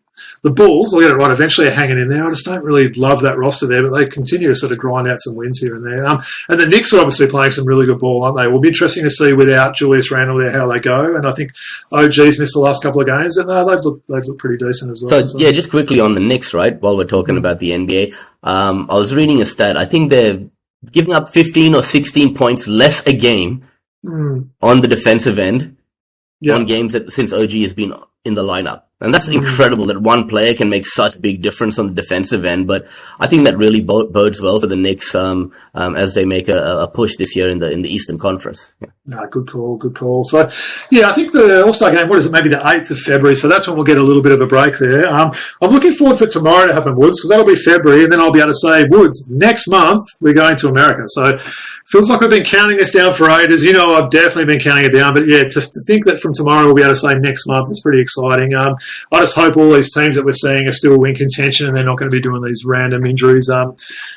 [0.42, 2.24] the Bulls, I'll get it right eventually, are hanging in there.
[2.24, 5.06] I just don't really love that roster there, but they continue to sort of grind
[5.06, 6.06] out some wins here and there.
[6.06, 8.44] Um, and the Knicks are obviously playing some really good ball, aren't they?
[8.44, 11.14] It will be interesting to see without Julius Randle there how they go.
[11.14, 11.52] And I think
[11.92, 14.90] OG's missed the last couple of games, and uh, they've looked they've looked pretty decent
[14.90, 15.10] as well.
[15.10, 16.80] So, so, yeah, just quickly on the Knicks, right?
[16.80, 19.76] While we're talking about the NBA, um, I was reading a stat.
[19.76, 20.40] I think they're
[20.90, 23.68] giving up 15 or 16 points less a game
[24.04, 24.48] mm.
[24.62, 25.76] on the defensive end
[26.40, 26.56] yep.
[26.56, 28.84] on games that since OG has been in the lineup.
[29.00, 32.44] And that's incredible that one player can make such a big difference on the defensive
[32.44, 32.66] end.
[32.66, 32.86] But
[33.18, 36.80] I think that really bodes well for the Knicks um, um, as they make a,
[36.80, 38.72] a, push this year in the in the Eastern Conference.
[38.80, 38.88] Yeah.
[39.06, 40.24] No, good call, good call.
[40.24, 40.50] So,
[40.90, 42.08] yeah, I think the All Star game.
[42.08, 42.32] What is it?
[42.32, 43.36] Maybe the eighth of February.
[43.36, 45.08] So that's when we'll get a little bit of a break there.
[45.12, 45.32] Um,
[45.62, 48.32] I'm looking forward for tomorrow to happen, Woods, because that'll be February, and then I'll
[48.32, 51.04] be able to say, Woods, next month we're going to America.
[51.06, 51.38] So
[51.90, 53.64] feels like we've been counting this down for ages.
[53.64, 55.12] You know, I've definitely been counting it down.
[55.12, 57.68] But yeah, to, to think that from tomorrow we'll be able to say next month
[57.68, 58.54] is pretty exciting.
[58.54, 58.76] Um,
[59.10, 61.84] I just hope all these teams that we're seeing are still in contention and they're
[61.84, 63.48] not going to be doing these random injuries.
[63.48, 63.74] Um,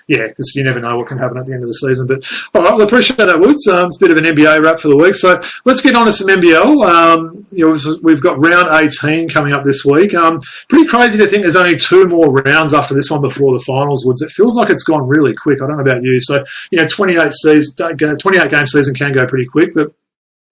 [0.07, 2.05] yeah, because you never know what can happen at the end of the season.
[2.05, 3.67] But all right, well, appreciate that, Woods.
[3.67, 5.15] Um, it's a bit of an NBA wrap for the week.
[5.15, 6.87] So let's get on to some NBL.
[6.87, 10.13] Um, you know, we've got round 18 coming up this week.
[10.13, 13.63] Um, pretty crazy to think there's only two more rounds after this one before the
[13.65, 14.21] finals, Woods.
[14.21, 15.59] It feels like it's gone really quick.
[15.61, 16.19] I don't know about you.
[16.19, 19.73] So, you know, 28 seasons, 28 game season can go pretty quick.
[19.73, 19.93] But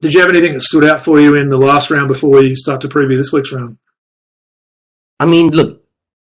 [0.02, 2.56] did you have anything that stood out for you in the last round before we
[2.56, 3.78] start to preview this week's round?
[5.20, 5.84] I mean, look,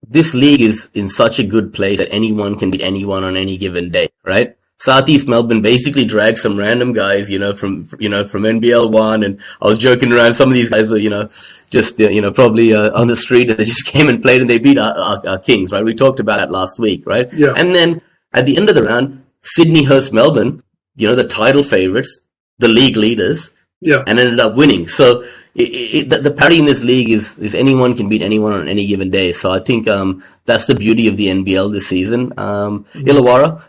[0.08, 3.58] this league is in such a good place that anyone can beat anyone on any
[3.58, 4.56] given day, right?
[4.78, 9.24] Southeast Melbourne basically dragged some random guys, you know, from you know from NBL one,
[9.24, 10.34] and I was joking around.
[10.34, 11.30] Some of these guys were, you know,
[11.70, 14.42] just uh, you know probably uh, on the street, and they just came and played,
[14.42, 15.84] and they beat our, our, our, Kings, right?
[15.84, 17.32] We talked about that last week, right?
[17.34, 17.54] Yeah.
[17.56, 18.02] And then
[18.34, 20.62] at the end of the round, Sydney hosts Melbourne,
[20.96, 22.20] you know, the title favorites,
[22.60, 24.88] the league leaders, yeah, and ended up winning.
[24.88, 25.24] So
[25.56, 28.68] it, it, the, the parity in this league is is anyone can beat anyone on
[28.68, 29.32] any given day.
[29.32, 32.34] So I think um, that's the beauty of the NBL this season.
[32.38, 33.08] Um, mm-hmm.
[33.08, 33.64] Illawarra,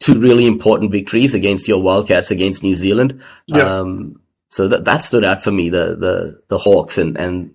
[0.00, 3.22] two really important victories against your Wildcats against New Zealand.
[3.46, 3.62] Yeah.
[3.62, 5.70] Um, so that that stood out for me.
[5.70, 7.54] The the the Hawks and and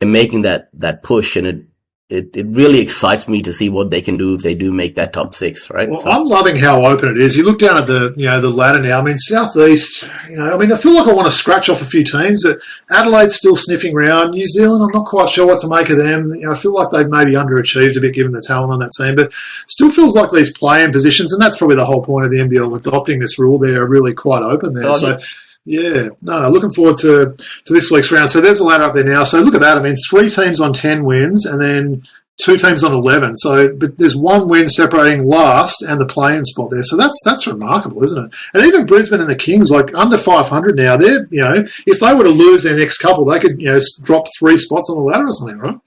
[0.00, 1.64] making that that push and it
[2.10, 4.96] it, it really excites me to see what they can do if they do make
[4.96, 5.88] that top six, right?
[5.88, 6.10] Well, so.
[6.10, 7.36] I'm loving how open it is.
[7.36, 8.98] You look down at the you know the ladder now.
[8.98, 10.08] I mean, southeast.
[10.28, 12.42] You know, I mean, I feel like I want to scratch off a few teams,
[12.42, 12.58] but
[12.90, 14.32] Adelaide's still sniffing around.
[14.32, 16.34] New Zealand, I'm not quite sure what to make of them.
[16.34, 18.92] You know, I feel like they've maybe underachieved a bit given the talent on that
[18.92, 19.32] team, but
[19.68, 22.76] still feels like these play-in positions, and that's probably the whole point of the NBL
[22.76, 23.60] adopting this rule.
[23.60, 24.88] They're really quite open there.
[24.88, 25.08] Oh, so.
[25.10, 25.18] Yeah
[25.64, 28.30] yeah, no, looking forward to, to this week's round.
[28.30, 29.24] So there's a ladder up there now.
[29.24, 29.76] So look at that.
[29.76, 32.02] I mean, three teams on 10 wins and then
[32.42, 33.36] two teams on 11.
[33.36, 36.82] So, but there's one win separating last and the play-in spot there.
[36.82, 38.34] So that's, that's remarkable, isn't it?
[38.54, 42.14] And even Brisbane and the Kings, like under 500 now, they're, you know, if they
[42.14, 45.02] were to lose their next couple, they could, you know, drop three spots on the
[45.02, 45.78] ladder or something, right?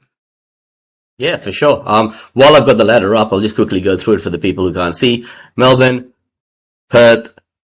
[1.18, 1.82] Yeah, for sure.
[1.86, 4.40] Um, while I've got the ladder up, I'll just quickly go through it for the
[4.40, 5.26] people who can't see.
[5.56, 6.12] Melbourne,
[6.90, 7.33] Perth,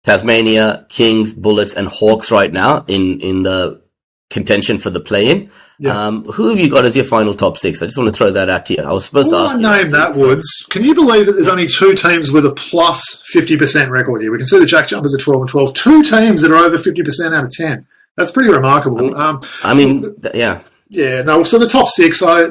[0.08, 3.82] Tasmania, Kings, Bullets, and Hawks right now in, in the
[4.30, 5.52] contention for the play-in.
[5.80, 6.00] Yeah.
[6.00, 7.82] Um, who have you got as your final top six?
[7.82, 8.84] I just want to throw that out to you.
[8.84, 9.58] I was supposed to ask.
[9.58, 10.66] I name that Woods.
[10.70, 14.32] Can you believe that there's only two teams with a plus fifty percent record here?
[14.32, 15.74] We can see the Jack Jumpers at twelve and twelve.
[15.74, 17.86] Two teams that are over fifty percent out of ten.
[18.16, 18.98] That's pretty remarkable.
[18.98, 21.22] I mean, um, I mean yeah, yeah.
[21.22, 22.46] No, so the top six, I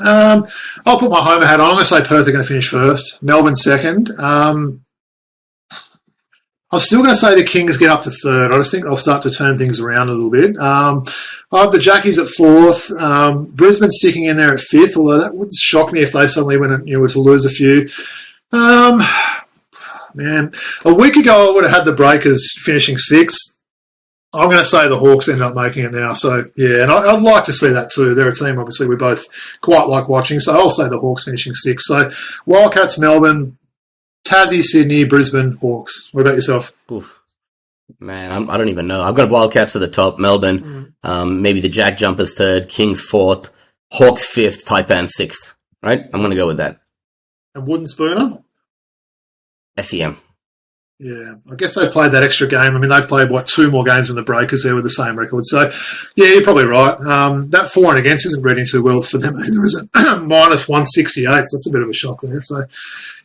[0.00, 0.46] Um,
[0.86, 1.70] I'll put my homer hat on.
[1.70, 3.22] I'm going to say Perth are going to finish first.
[3.22, 4.10] Melbourne second.
[4.18, 4.84] Um,
[6.70, 8.52] I'm still going to say the Kings get up to third.
[8.52, 10.56] I just think they'll start to turn things around a little bit.
[10.58, 11.02] Um,
[11.50, 12.90] I have the Jackies at fourth.
[13.00, 16.58] Um, Brisbane sticking in there at fifth, although that would shock me if they suddenly
[16.58, 17.88] went and, you know, were to lose a few.
[18.52, 19.02] Um,
[20.14, 20.52] man,
[20.84, 23.54] a week ago I would have had the Breakers finishing sixth.
[24.34, 26.12] I'm going to say the Hawks end up making it now.
[26.12, 28.14] So yeah, and I, would like to see that too.
[28.14, 29.24] They're a team obviously we both
[29.62, 30.38] quite like watching.
[30.38, 31.86] So I'll say the Hawks finishing sixth.
[31.86, 32.10] So
[32.44, 33.57] Wildcats, Melbourne,
[34.28, 36.10] Tassie, Sydney, Brisbane, Hawks.
[36.12, 36.72] What about yourself?
[36.92, 37.22] Oof.
[37.98, 39.02] Man, I'm, I do not even know.
[39.02, 40.92] I've got Wildcats at the top, Melbourne, mm.
[41.02, 43.50] um, maybe the Jack Jumpers third, Kings fourth,
[43.92, 45.54] Hawks fifth, Taipan sixth.
[45.82, 46.04] Right?
[46.12, 46.80] I'm going to go with that.
[47.54, 48.42] And Wooden Spooner?
[49.80, 50.18] SEM.
[51.00, 52.74] Yeah, I guess they've played that extra game.
[52.74, 55.16] I mean, they've played what two more games in the Breakers there with the same
[55.16, 55.46] record.
[55.46, 55.70] So,
[56.16, 57.00] yeah, you're probably right.
[57.02, 60.22] Um, that for and against isn't reading too well for them either, is it?
[60.22, 61.46] Minus one sixty eight.
[61.46, 62.40] So that's a bit of a shock there.
[62.40, 62.64] So,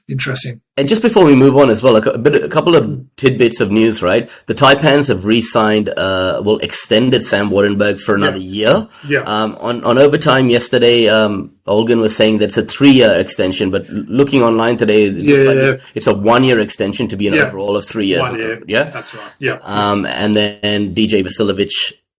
[0.08, 0.62] interesting.
[0.76, 3.72] And just before we move on as well, a, bit, a couple of tidbits of
[3.72, 4.30] news, right?
[4.48, 8.80] The Taipans have re-signed, uh, well, extended Sam Waardenburg for another yeah.
[8.80, 8.89] year.
[9.08, 9.20] Yeah.
[9.20, 13.88] Um, on, on overtime yesterday, um, Olgun was saying that it's a three-year extension, but
[13.89, 15.58] looking online today, it yeah, like.
[15.58, 17.44] It's, it's, a one-year extension to be an yeah.
[17.44, 18.22] overall of three years.
[18.22, 18.63] One year.
[18.68, 19.34] Yeah, that's right.
[19.39, 19.60] Yeah.
[19.62, 21.70] Um, and then DJ Vasiljevic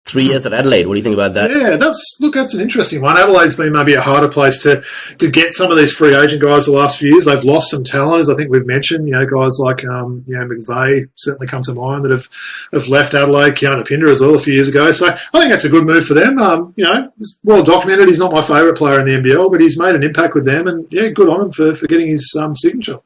[0.06, 0.86] three years at Adelaide.
[0.86, 1.50] What do you think about that?
[1.50, 3.16] Yeah, that's look, that's an interesting one.
[3.16, 4.82] Adelaide's been maybe a harder place to
[5.18, 7.24] to get some of these free agent guys the last few years.
[7.24, 9.06] They've lost some talent, as I think we've mentioned.
[9.06, 12.28] You know, guys like um, you know McVeigh certainly come to mind that have
[12.72, 13.54] have left Adelaide.
[13.54, 14.92] Keanu Pinder as well a few years ago.
[14.92, 16.38] So I think that's a good move for them.
[16.38, 17.12] Um, you know,
[17.42, 18.08] well documented.
[18.08, 20.66] He's not my favourite player in the NBL, but he's made an impact with them,
[20.66, 23.00] and yeah, good on him for for getting his um, signature.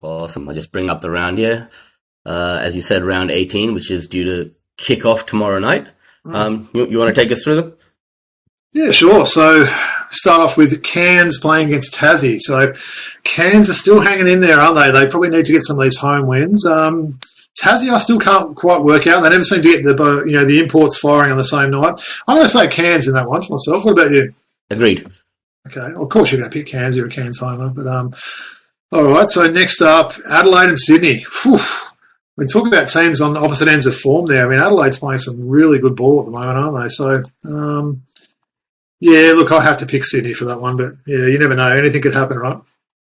[0.00, 0.48] Awesome.
[0.48, 1.68] I'll just bring up the round here.
[2.24, 5.88] Uh, as you said, round 18, which is due to kick off tomorrow night.
[6.24, 6.34] Mm.
[6.34, 7.74] Um, you, you want to take us through them?
[8.72, 9.26] Yeah, sure.
[9.26, 9.66] So
[10.10, 12.40] start off with Cairns playing against Tassie.
[12.40, 12.72] So
[13.24, 14.90] Cairns are still hanging in there, aren't they?
[14.90, 16.64] They probably need to get some of these home wins.
[16.64, 17.18] Um,
[17.60, 19.22] Tassie, I still can't quite work out.
[19.22, 22.00] They never seem to get the you know the imports firing on the same night.
[22.28, 23.84] I'm going to say Cairns in that one for myself.
[23.84, 24.32] What about you?
[24.70, 25.08] Agreed.
[25.66, 26.96] Okay, of course you're going to pick Cairns.
[26.96, 28.14] You're a Cairns homer, but um,
[28.92, 29.28] all right.
[29.28, 31.26] So next up, Adelaide and Sydney.
[31.42, 31.58] Whew
[32.38, 34.46] we talk about teams on opposite ends of form there.
[34.46, 36.88] I mean, Adelaide's playing some really good ball at the moment, aren't they?
[36.88, 38.04] So, um,
[39.00, 41.68] yeah, look, I have to pick Sydney for that one, but yeah, you never know.
[41.68, 42.58] Anything could happen, right?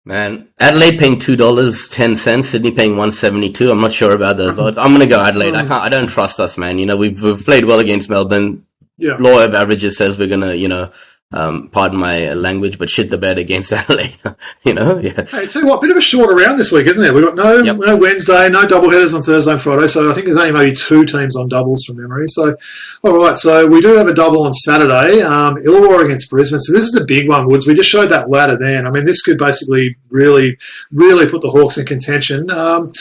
[0.05, 3.71] Man, Adelaide paying two dollars ten cents, Sydney paying one seventy two.
[3.71, 4.77] I'm not sure about those odds.
[4.77, 5.55] I'm gonna go Adelaide.
[5.55, 5.83] I can't.
[5.83, 6.77] I don't trust us, man.
[6.77, 8.67] You know, we've, we've played well against Melbourne.
[8.97, 9.15] Yeah.
[9.19, 10.91] Law of averages says we're gonna, you know,
[11.33, 14.17] um, pardon my language, but shit the bed against Adelaide.
[14.63, 15.25] you know, yeah.
[15.25, 17.13] Hey, tell you what, bit of a short round this week, isn't it?
[17.13, 17.77] We've got no yep.
[17.77, 20.75] no Wednesday, no double headers on Thursday and Friday, so I think there's only maybe
[20.75, 22.27] two teams on doubles from memory.
[22.27, 22.55] So,
[23.03, 26.61] all right, so we do have a double on Saturday, um, Illawarra against Brisbane.
[26.61, 27.67] So this is a big one, Woods.
[27.67, 28.85] We just showed that ladder then.
[28.85, 30.57] I mean, this could basically really,
[30.91, 32.49] really put the Hawks in contention.
[32.51, 32.91] Um,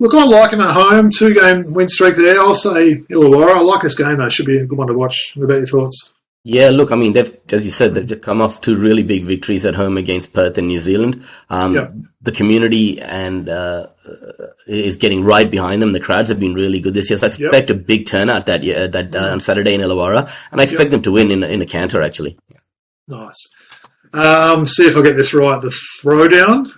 [0.00, 1.10] Look, I like him at home.
[1.10, 2.38] Two game win streak there.
[2.40, 3.56] I'll say Illawarra.
[3.56, 4.28] I like this game, though.
[4.28, 5.32] Should be a good one to watch.
[5.34, 6.14] What about your thoughts?
[6.44, 9.24] Yeah, look, I mean, they've, as you said, they've just come off two really big
[9.24, 11.24] victories at home against Perth and New Zealand.
[11.50, 11.88] Um, yeah.
[12.22, 13.88] The community and uh,
[14.66, 15.92] is getting right behind them.
[15.92, 17.70] The crowds have been really good this year, so I expect yep.
[17.70, 20.90] a big turnout that year, that uh, on Saturday in Illawarra, and I expect yep.
[20.92, 22.38] them to win in in a canter actually.
[23.08, 23.48] Nice.
[24.12, 25.60] Um, see if I get this right.
[25.60, 26.70] The throwdown.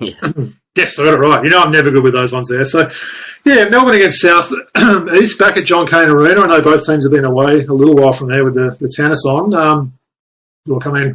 [0.00, 0.14] Yeah.
[0.74, 1.44] yes, I got it right.
[1.44, 2.64] You know, I'm never good with those ones there.
[2.64, 2.90] So
[3.44, 4.50] yeah, Melbourne against South
[5.14, 6.42] East back at John Cain Arena.
[6.42, 8.92] I know both teams have been away a little while from there with the, the
[8.96, 9.52] tennis on.
[9.54, 9.98] Um,
[10.66, 11.14] look, I mean,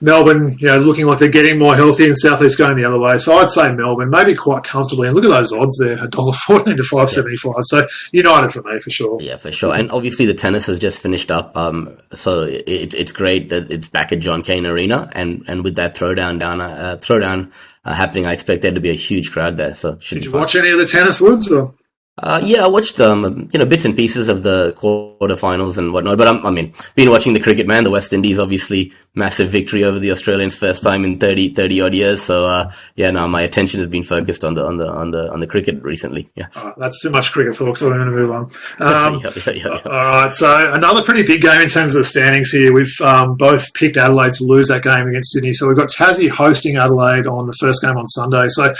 [0.00, 3.18] Melbourne, you know, looking like they're getting more healthy and Southeast going the other way.
[3.18, 5.08] So I'd say Melbourne, maybe quite comfortably.
[5.08, 7.62] And look at those odds there, $1.14 to 575 yeah.
[7.64, 9.20] So United for me, for sure.
[9.20, 9.74] Yeah, for sure.
[9.74, 11.54] And obviously the tennis has just finished up.
[11.56, 15.10] Um, so it, it's great that it's back at John Cain Arena.
[15.12, 17.52] And, and with that throwdown down, uh, throwdown
[17.94, 18.26] happening.
[18.26, 19.74] I expect there to be a huge crowd there.
[19.74, 20.40] So did you fun.
[20.40, 21.50] watch any of the tennis woods?
[21.50, 21.74] Or?
[22.22, 26.16] Uh, yeah, I watched um, you know bits and pieces of the quarterfinals and whatnot.
[26.16, 27.84] But I'm, i mean, been watching the cricket, man.
[27.84, 31.92] The West Indies, obviously, massive victory over the Australians, first time in 30, 30 odd
[31.92, 32.22] years.
[32.22, 35.30] So uh, yeah, now my attention has been focused on the on the on the
[35.30, 36.30] on the cricket recently.
[36.36, 38.50] Yeah, oh, that's too much cricket talk, so we're going to move on.
[38.86, 42.04] Um, yeah, yeah, yeah, all right, so another pretty big game in terms of the
[42.04, 42.72] standings here.
[42.72, 46.28] We've um, both picked Adelaide to lose that game against Sydney, so we've got Tassie
[46.28, 48.48] hosting Adelaide on the first game on Sunday.
[48.48, 48.74] So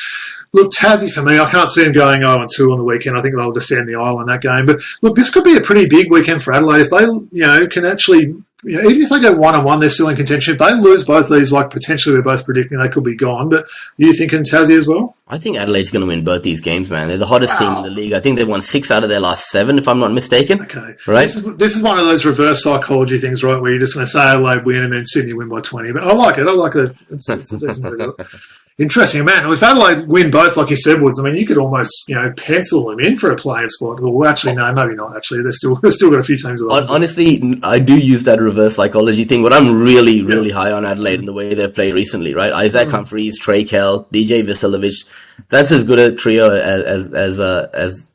[0.56, 3.16] look, Tassie for me, I can't see them going 0 and 2 on the weekend.
[3.16, 4.66] I think they'll defend the Isle in that game.
[4.66, 7.66] But look, this could be a pretty big weekend for Adelaide if they, you know,
[7.68, 8.34] can actually.
[8.64, 10.54] You know, even if they go one on one, they're still in contention.
[10.54, 13.48] If they lose both these, like potentially we're both predicting they could be gone.
[13.48, 13.66] But
[13.96, 15.15] you thinking Tassie as well?
[15.28, 17.08] I think Adelaide's going to win both these games, man.
[17.08, 17.58] They're the hottest wow.
[17.58, 18.12] team in the league.
[18.12, 20.62] I think they've won six out of their last seven, if I'm not mistaken.
[20.62, 20.94] Okay.
[21.08, 21.22] Right?
[21.22, 24.06] This is, this is one of those reverse psychology things, right, where you're just going
[24.06, 25.90] to say Adelaide win and then Sydney win by 20.
[25.90, 26.46] But I like it.
[26.46, 26.94] I like it.
[27.10, 28.14] It's, it's a
[28.78, 29.50] Interesting, man.
[29.50, 32.30] If Adelaide win both, like you said, Woods, I mean, you could almost, you know,
[32.36, 34.02] pencil them in for a playing spot.
[34.02, 35.16] Well, actually, no, maybe not.
[35.16, 36.60] Actually, they're still they're still got a few teams.
[36.60, 40.56] Honestly, I do use that reverse psychology thing, but I'm really, really yeah.
[40.56, 42.34] high on Adelaide and the way they've played recently.
[42.34, 42.90] Right, Isaac mm.
[42.90, 45.06] Humphries, Trey Kell, DJ Vasiljevic.
[45.48, 48.08] That's as good a trio as as as, uh, as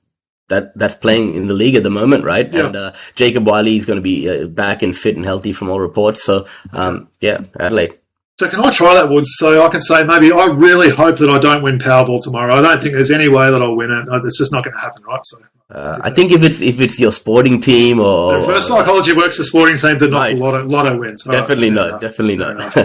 [0.50, 2.52] that that's playing in the league at the moment, right?
[2.52, 2.68] Yeah.
[2.68, 5.70] And uh, Jacob Wiley is going to be uh, back and fit and healthy from
[5.70, 6.24] all reports.
[6.24, 7.98] So, um, yeah, Adelaide.
[8.40, 9.30] So can I try that, Woods?
[9.38, 12.56] So I can say maybe I really hope that I don't win Powerball tomorrow.
[12.56, 14.06] I don't think there's any way that I'll win it.
[14.10, 15.22] It's just not going to happen, right?
[15.24, 15.38] So
[15.72, 19.44] uh, I think if it's if it's your sporting team or reverse psychology works for
[19.44, 20.38] sporting team, but not right.
[20.38, 21.26] for lotto, lotto wins.
[21.26, 22.02] All definitely right, not.
[22.02, 22.76] Definitely not.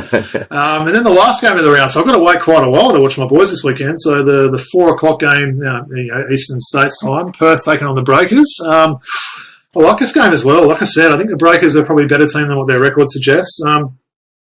[0.52, 1.90] um, and then the last game of the round.
[1.90, 4.00] So I've got to wait quite a while to watch my boys this weekend.
[4.00, 7.96] So the the four o'clock game, uh, you know, Eastern States time, Perth taking on
[7.96, 8.60] the Breakers.
[8.64, 8.98] Um,
[9.74, 10.68] I like this game as well.
[10.68, 12.80] Like I said, I think the Breakers are probably a better team than what their
[12.80, 13.60] record suggests.
[13.66, 13.98] Um,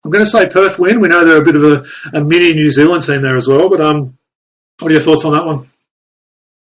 [0.05, 1.01] I'm going to say Perth win.
[1.01, 3.69] We know they're a bit of a, a mini New Zealand team there as well.
[3.69, 4.16] But um,
[4.79, 5.66] what are your thoughts on that one?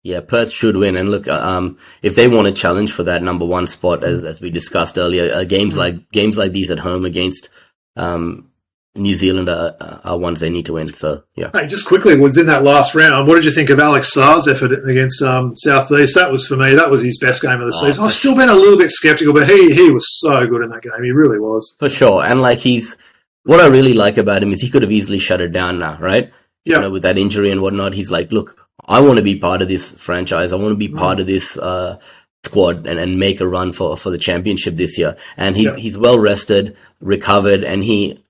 [0.07, 0.97] Yeah, Perth should win.
[0.97, 4.23] And look, uh, um, if they want to challenge for that number one spot, as
[4.25, 5.97] as we discussed earlier, uh, games mm-hmm.
[5.97, 7.49] like games like these at home against
[7.97, 8.49] um,
[8.95, 10.93] New Zealand are, are, ones they need to win.
[10.93, 11.51] So yeah.
[11.53, 13.27] Hey, just quickly, was in that last round.
[13.27, 16.15] What did you think of Alex Sarr's effort against um, Southeast?
[16.15, 16.77] That was for me.
[16.77, 18.05] That was his best game of the oh, season.
[18.05, 20.83] I've still been a little bit skeptical, but he he was so good in that
[20.83, 21.03] game.
[21.03, 22.25] He really was for sure.
[22.25, 22.97] And like he's
[23.43, 25.99] what I really like about him is he could have easily shut it down now,
[25.99, 26.33] right?
[26.65, 26.77] Yeah.
[26.77, 29.63] You know, with that injury and whatnot, he's like, look, I want to be part
[29.63, 30.53] of this franchise.
[30.53, 30.99] I want to be mm.
[30.99, 31.99] part of this uh,
[32.45, 35.17] squad and, and make a run for, for the championship this year.
[35.37, 35.77] And he, yeah.
[35.77, 38.25] he's well rested, recovered, and he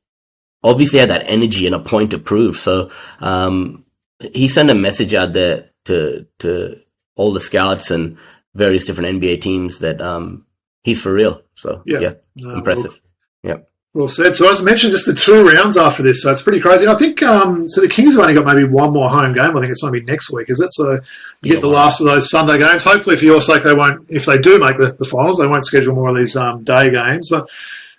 [0.63, 2.57] obviously had that energy and a point to prove.
[2.57, 2.91] So
[3.21, 3.85] um,
[4.33, 6.81] he sent a message out there to to
[7.15, 8.19] all the scouts and
[8.55, 10.47] various different NBA teams that um,
[10.83, 11.43] he's for real.
[11.55, 13.01] So yeah, yeah no, impressive.
[13.43, 13.63] Well, yeah.
[13.97, 14.37] Well said.
[14.37, 16.85] So as I mentioned, just the two rounds after this, so it's pretty crazy.
[16.85, 17.81] And I think um, so.
[17.81, 19.57] The Kings have only got maybe one more home game.
[19.57, 20.71] I think it's maybe next week, is it?
[20.75, 21.01] So
[21.41, 22.85] you get the last of those Sunday games.
[22.85, 24.05] Hopefully, for your sake, they won't.
[24.11, 26.91] If they do make the, the finals, they won't schedule more of these um, day
[26.91, 27.31] games.
[27.31, 27.49] But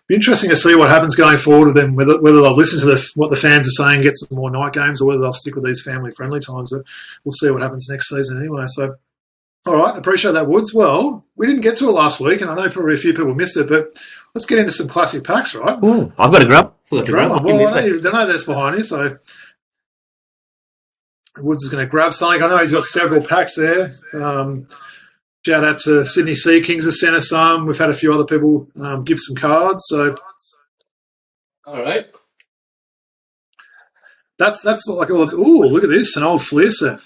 [0.05, 1.95] be interesting to see what happens going forward with them.
[1.95, 4.73] Whether whether they'll listen to the, what the fans are saying, get some more night
[4.73, 6.69] games, or whether they'll stick with these family friendly times.
[6.69, 6.83] But
[7.23, 8.65] we'll see what happens next season anyway.
[8.67, 8.97] So.
[9.65, 10.73] All right, appreciate that, Woods.
[10.73, 13.35] Well, we didn't get to it last week, and I know probably a few people
[13.35, 13.89] missed it, but
[14.33, 15.83] Let's get into some classic packs, right?
[15.83, 16.73] Ooh, I've got a grub.
[16.85, 17.45] I've got a grub.
[17.45, 19.17] Well, I know, you, I know that's behind you, so
[21.39, 22.41] Woods is going to grab something.
[22.41, 23.91] I know he's got several packs there.
[24.13, 24.67] Um,
[25.45, 27.65] shout out to Sydney Sea Kings has sent us some.
[27.65, 29.83] We've had a few other people um, give some cards.
[29.87, 30.15] So,
[31.65, 32.05] all right.
[34.37, 36.99] That's that's like oh look at this an old Fleer set.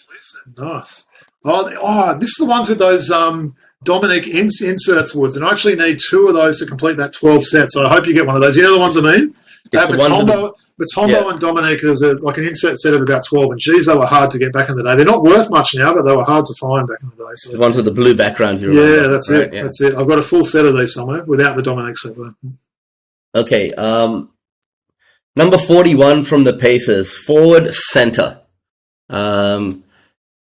[0.57, 1.07] Nice.
[1.43, 5.52] Oh, oh, this is the ones with those um, Dominique ins- inserts woods, and I
[5.52, 7.72] actually need two of those to complete that 12 set.
[7.72, 8.56] So I hope you get one of those.
[8.56, 9.36] You know the ones I mean?
[9.65, 11.30] It's uh, Mutombo, Mutombo yeah.
[11.30, 14.06] and Dominique is a, like an insert set of about 12, and geez, they were
[14.06, 14.96] hard to get back in the day.
[14.96, 17.32] They're not worth much now, but they were hard to find back in the day.
[17.36, 17.52] So.
[17.54, 18.62] The ones with the blue backgrounds.
[18.63, 19.41] yeah, that's right?
[19.41, 19.54] it.
[19.54, 19.63] Yeah.
[19.63, 19.96] That's it.
[19.96, 22.36] I've got a full set of these somewhere without the Dominique set, though.
[23.34, 23.70] Okay.
[23.72, 24.32] Um,
[25.36, 28.41] number 41 from the Pacers, forward center.
[29.10, 29.84] Um,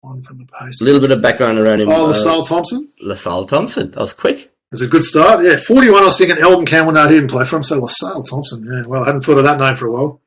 [0.01, 0.81] one from the post.
[0.81, 1.89] A little bit of background around him.
[1.89, 2.89] Oh, LaSalle uh, Thompson?
[3.01, 3.91] LaSalle Thompson.
[3.91, 4.53] That was quick.
[4.73, 5.45] It's a good start.
[5.45, 6.93] Yeah, 41, I was thinking Elden Campbell.
[6.93, 7.65] No, he didn't play for him.
[7.65, 8.65] So LaSalle Thompson.
[8.65, 10.21] Yeah, well, I hadn't thought of that name for a while.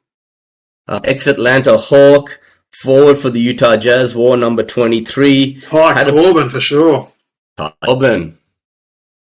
[0.88, 2.40] Uh, Ex-Atlanta Hawk.
[2.72, 4.16] Forward for the Utah Jazz.
[4.16, 5.62] War number 23.
[5.62, 7.08] Ty Corbin, a- for sure.
[7.56, 8.38] Ty Corbin.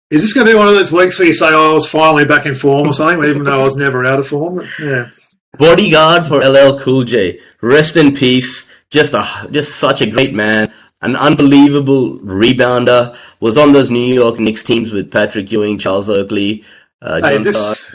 [0.10, 1.90] Is this going to be one of those weeks where you say, oh, I was
[1.90, 4.66] finally back in form or something, even though I was never out of form?
[4.80, 5.10] Yeah.
[5.58, 7.40] Bodyguard for LL Cool J.
[7.62, 13.18] Rest in peace just a just such a great man, an unbelievable rebounder.
[13.42, 16.64] Was on those New York Knicks teams with Patrick Ewing, Charles Oakley,
[17.02, 17.94] uh, hey, this,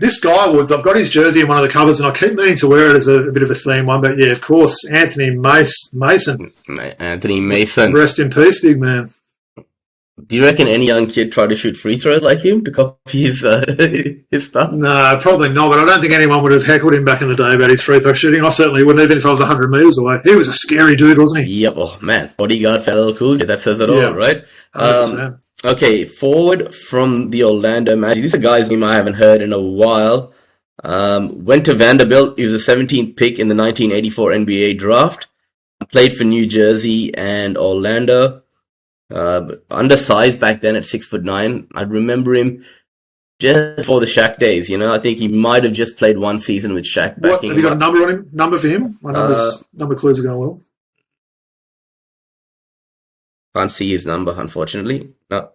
[0.00, 0.72] this, guy Woods.
[0.72, 2.88] I've got his jersey in one of the covers, and I keep meaning to wear
[2.88, 4.00] it as a, a bit of a theme one.
[4.00, 6.50] But yeah, of course, Anthony Mace, Mason.
[6.98, 7.92] Anthony Mason.
[7.92, 9.10] Rest in peace, big man.
[10.26, 13.22] Do you reckon any young kid try to shoot free throws like him to copy
[13.22, 13.64] his uh,
[14.30, 14.72] his stuff?
[14.72, 15.68] No, probably not.
[15.68, 17.82] But I don't think anyone would have heckled him back in the day about his
[17.82, 18.44] free throw shooting.
[18.44, 20.20] I certainly wouldn't, even if I was hundred meters away.
[20.24, 21.60] He was a scary dude, wasn't he?
[21.62, 21.74] Yep.
[21.76, 23.38] Oh man, bodyguard fellow cool.
[23.38, 24.44] That says it all, yeah, right?
[24.74, 28.22] Um, okay, forward from the Orlando Magic.
[28.22, 30.34] These are guys whom I haven't heard in a while.
[30.82, 32.38] Um, went to Vanderbilt.
[32.38, 35.26] He was the 17th pick in the 1984 NBA draft.
[35.90, 38.42] Played for New Jersey and Orlando.
[39.12, 41.66] Uh, undersized back then at six foot nine.
[41.74, 42.64] I remember him
[43.40, 44.68] just for the Shaq days.
[44.68, 47.18] You know, I think he might have just played one season with Shaq.
[47.18, 48.28] What, have you got a number on him?
[48.32, 48.98] Number for him?
[49.00, 50.60] My numbers, uh, number clues are going well.
[53.56, 55.10] Can't see his number, unfortunately.
[55.30, 55.50] No,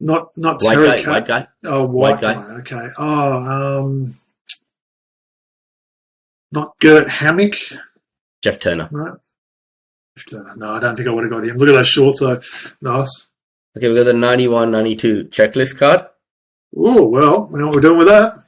[0.00, 1.46] Not not white Terry guy, white guy.
[1.64, 2.34] Oh, white, White guy.
[2.34, 2.54] guy.
[2.60, 2.88] Okay.
[2.98, 3.32] Oh,
[3.82, 4.14] um,
[6.52, 7.56] not Gert Hammick.
[8.42, 8.88] Jeff Turner.
[8.92, 9.16] No.
[10.56, 11.56] No, I don't think I would have got him.
[11.56, 12.40] Look at those shorts, though.
[12.80, 13.28] Nice.
[13.76, 16.06] Okay, we got the 91 92 checklist card.
[16.76, 18.38] Oh, well, we know what we're doing with that.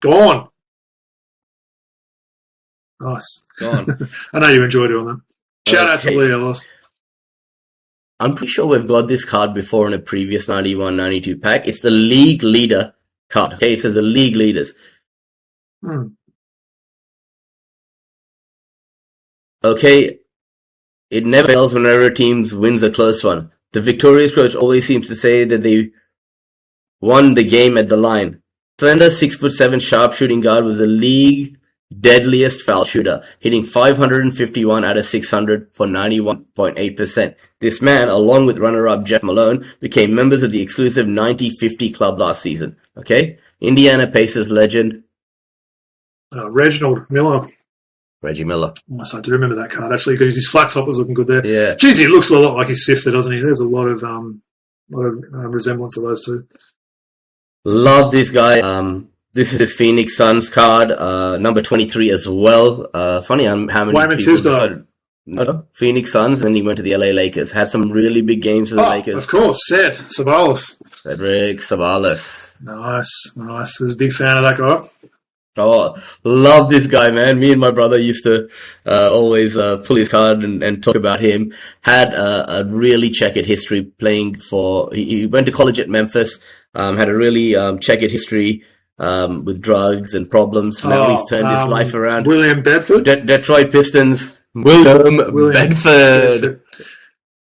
[0.00, 0.48] Gone.
[3.00, 3.46] Nice.
[3.58, 3.86] Go on.
[4.32, 5.20] I know you enjoy doing that.
[5.66, 6.32] Shout out to Okay.
[6.32, 6.66] Ellis.
[8.20, 11.68] I'm pretty sure we've got this card before in a previous 91 92 pack.
[11.68, 12.94] It's the league leader
[13.30, 13.52] card.
[13.54, 14.72] Okay, it says the league leaders.
[15.84, 16.08] Hmm.
[19.62, 20.18] Okay,
[21.10, 23.52] it never fails whenever a team wins a close one.
[23.72, 25.90] The victorious coach always seems to say that they
[27.00, 28.42] won the game at the line.
[28.78, 31.58] Slender, six foot seven sharp shooting guard was the league
[32.00, 37.34] deadliest foul shooter, hitting 551 out of 600 for 91.8%.
[37.60, 42.42] This man, along with runner-up Jeff Malone, became members of the exclusive 90-50 club last
[42.42, 42.76] season.
[42.96, 43.38] Okay?
[43.60, 45.02] Indiana Pacers legend
[46.34, 47.48] Uh, Reginald Miller.
[48.22, 48.74] Reggie Miller.
[48.88, 51.46] Yes, I do remember that card, actually, because his flat top was looking good there.
[51.46, 51.74] Yeah.
[51.76, 53.38] Geez, he looks a lot like his sister, doesn't he?
[53.40, 54.42] There's a lot of um,
[54.90, 56.46] lot of um, resemblance of those two.
[57.64, 58.60] Love this guy.
[58.60, 62.88] Um, this is his Phoenix Suns card, uh, number 23 as well.
[62.92, 64.52] Uh, funny um, how many Wayman people Tisdale.
[64.52, 64.84] decided-
[65.26, 67.52] No, no, Phoenix Suns, and then he went to the LA Lakers.
[67.52, 69.16] Had some really big games for the Oh, Lakers.
[69.18, 70.80] of course, Sid Ceballos.
[71.02, 72.60] Cedric Ceballos.
[72.62, 73.78] Nice, nice.
[73.78, 75.07] Was a big fan of that guy.
[75.58, 77.38] Oh, love this guy, man.
[77.38, 78.48] Me and my brother used to
[78.86, 81.52] uh, always uh, pull his card and, and talk about him.
[81.82, 84.90] Had a, a really checkered history playing for.
[84.92, 86.38] He, he went to college at Memphis.
[86.74, 88.62] Um, had a really um, checkered history
[88.98, 90.84] um, with drugs and problems.
[90.84, 92.26] Now Oh, he's turned his um, life around.
[92.26, 93.04] William Bedford.
[93.04, 94.40] De- Detroit Pistons.
[94.54, 96.60] William, William Bedford.
[96.80, 96.84] Oh,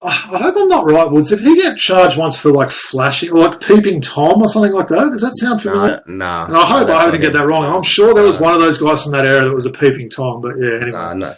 [0.05, 1.31] I hope I'm not right, Woods.
[1.31, 5.11] Did he get charged once for like flashing, like peeping Tom or something like that?
[5.13, 6.03] Does that sound familiar?
[6.07, 6.47] No, nah.
[6.47, 7.65] and I hope nah, I didn't get that wrong.
[7.65, 10.11] I'm sure there was one of those guys from that era that was a peeping
[10.11, 10.91] Tom, but yeah, anyway.
[10.91, 11.35] Nah, nah.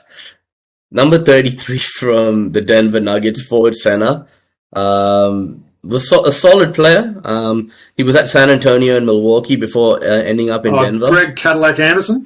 [0.91, 4.27] Number 33 from the Denver Nuggets, forward center.
[4.73, 7.21] Um, was so- a solid player.
[7.25, 11.09] Um, he was at San Antonio and Milwaukee before uh, ending up in Oh, Denver.
[11.09, 12.25] Greg Cadillac Anderson.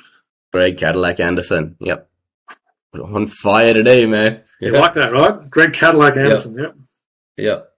[0.53, 1.77] Greg Cadillac Anderson.
[1.81, 2.08] Yep.
[2.95, 4.43] On fire today, man.
[4.61, 4.81] You Yeah.
[4.81, 5.49] like that, right?
[5.51, 6.57] Greg Cadillac Anderson.
[6.59, 6.77] Yep.
[7.37, 7.69] Yep.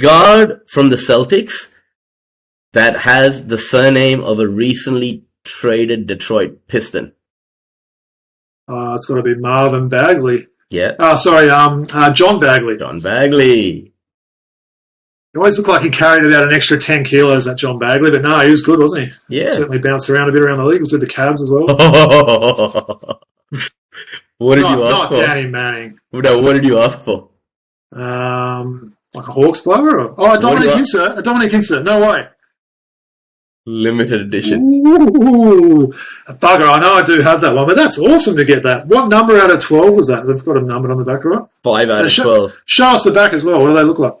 [0.00, 1.72] Guard from the Celtics
[2.72, 7.12] that has the surname of a recently traded Detroit Piston.
[8.68, 10.46] Uh, it's got to be Marvin Bagley.
[10.70, 10.92] Yeah.
[10.98, 12.78] Oh, sorry, um, uh, John Bagley.
[12.78, 13.92] John Bagley.
[15.34, 18.22] He always looked like he carried about an extra 10 kilos, that John Bagley, but
[18.22, 19.40] no, he was good, wasn't he?
[19.40, 19.50] Yeah.
[19.50, 20.76] Certainly bounced around a bit around the league.
[20.76, 21.66] He was with the Cavs as well.
[24.38, 25.16] what did not, you ask not for?
[25.16, 25.98] Danny Manning.
[26.12, 27.30] No, what did you ask for?
[27.92, 29.98] Um, like a Hawks player?
[30.00, 31.18] Or, oh, a Dominique Insert.
[31.18, 31.84] A Dominique Insert.
[31.84, 32.28] No way.
[33.66, 34.60] Limited edition.
[34.86, 35.92] Ooh,
[36.28, 36.68] a bugger.
[36.70, 38.86] I know I do have that one, but that's awesome to get that.
[38.86, 40.26] What number out of 12 was that?
[40.26, 41.42] They've got a number on the back, right?
[41.64, 42.56] Five out Uh, of sh- twelve.
[42.66, 43.60] Show us the back as well.
[43.60, 44.12] What do they look like?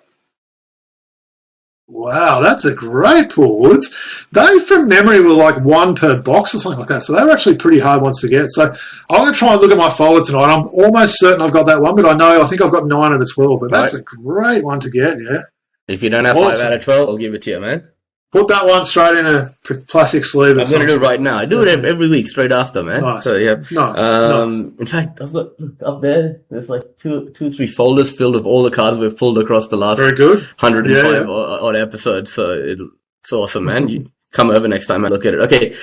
[1.86, 3.94] Wow, that's a great pull, Woods.
[4.32, 7.02] They, from memory, were like one per box or something like that.
[7.02, 8.46] So they were actually pretty hard ones to get.
[8.50, 8.72] So
[9.10, 10.44] I'm going to try and look at my folder tonight.
[10.52, 13.12] I'm almost certain I've got that one, but I know I think I've got nine
[13.12, 13.60] out of the 12.
[13.60, 14.00] But that's Right.
[14.00, 15.42] a great one to get, yeah.
[15.86, 17.86] If you don't have five out of twelve, I'll give it to you, man.
[18.34, 19.48] Put that one straight in a
[19.86, 20.58] plastic sleeve.
[20.58, 21.36] I'm gonna do it right now.
[21.38, 23.00] I do it ev- every week, straight after, man.
[23.00, 23.22] Nice.
[23.22, 23.54] So yeah.
[23.54, 23.70] Nice.
[23.70, 23.98] nice.
[24.00, 25.50] Um, in fact, I've got
[25.86, 26.40] up there.
[26.50, 29.76] There's like two, two, three folders filled with all the cards we've pulled across the
[29.76, 30.40] last Very good.
[30.58, 31.26] 105 Yeah, yeah.
[31.28, 32.32] odd episodes.
[32.32, 32.78] So it,
[33.22, 33.86] it's awesome, man.
[33.86, 35.40] You come over next time and look at it.
[35.42, 35.76] Okay.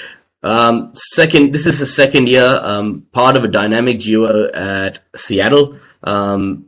[0.43, 5.80] Um, second, this is the second year, um, part of a dynamic duo at Seattle.
[6.04, 6.66] Um,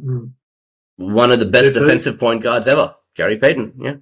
[0.00, 0.30] Mm.
[0.96, 2.94] one of the best defensive point guards ever.
[3.16, 3.72] Gary Payton.
[3.80, 3.94] Yeah.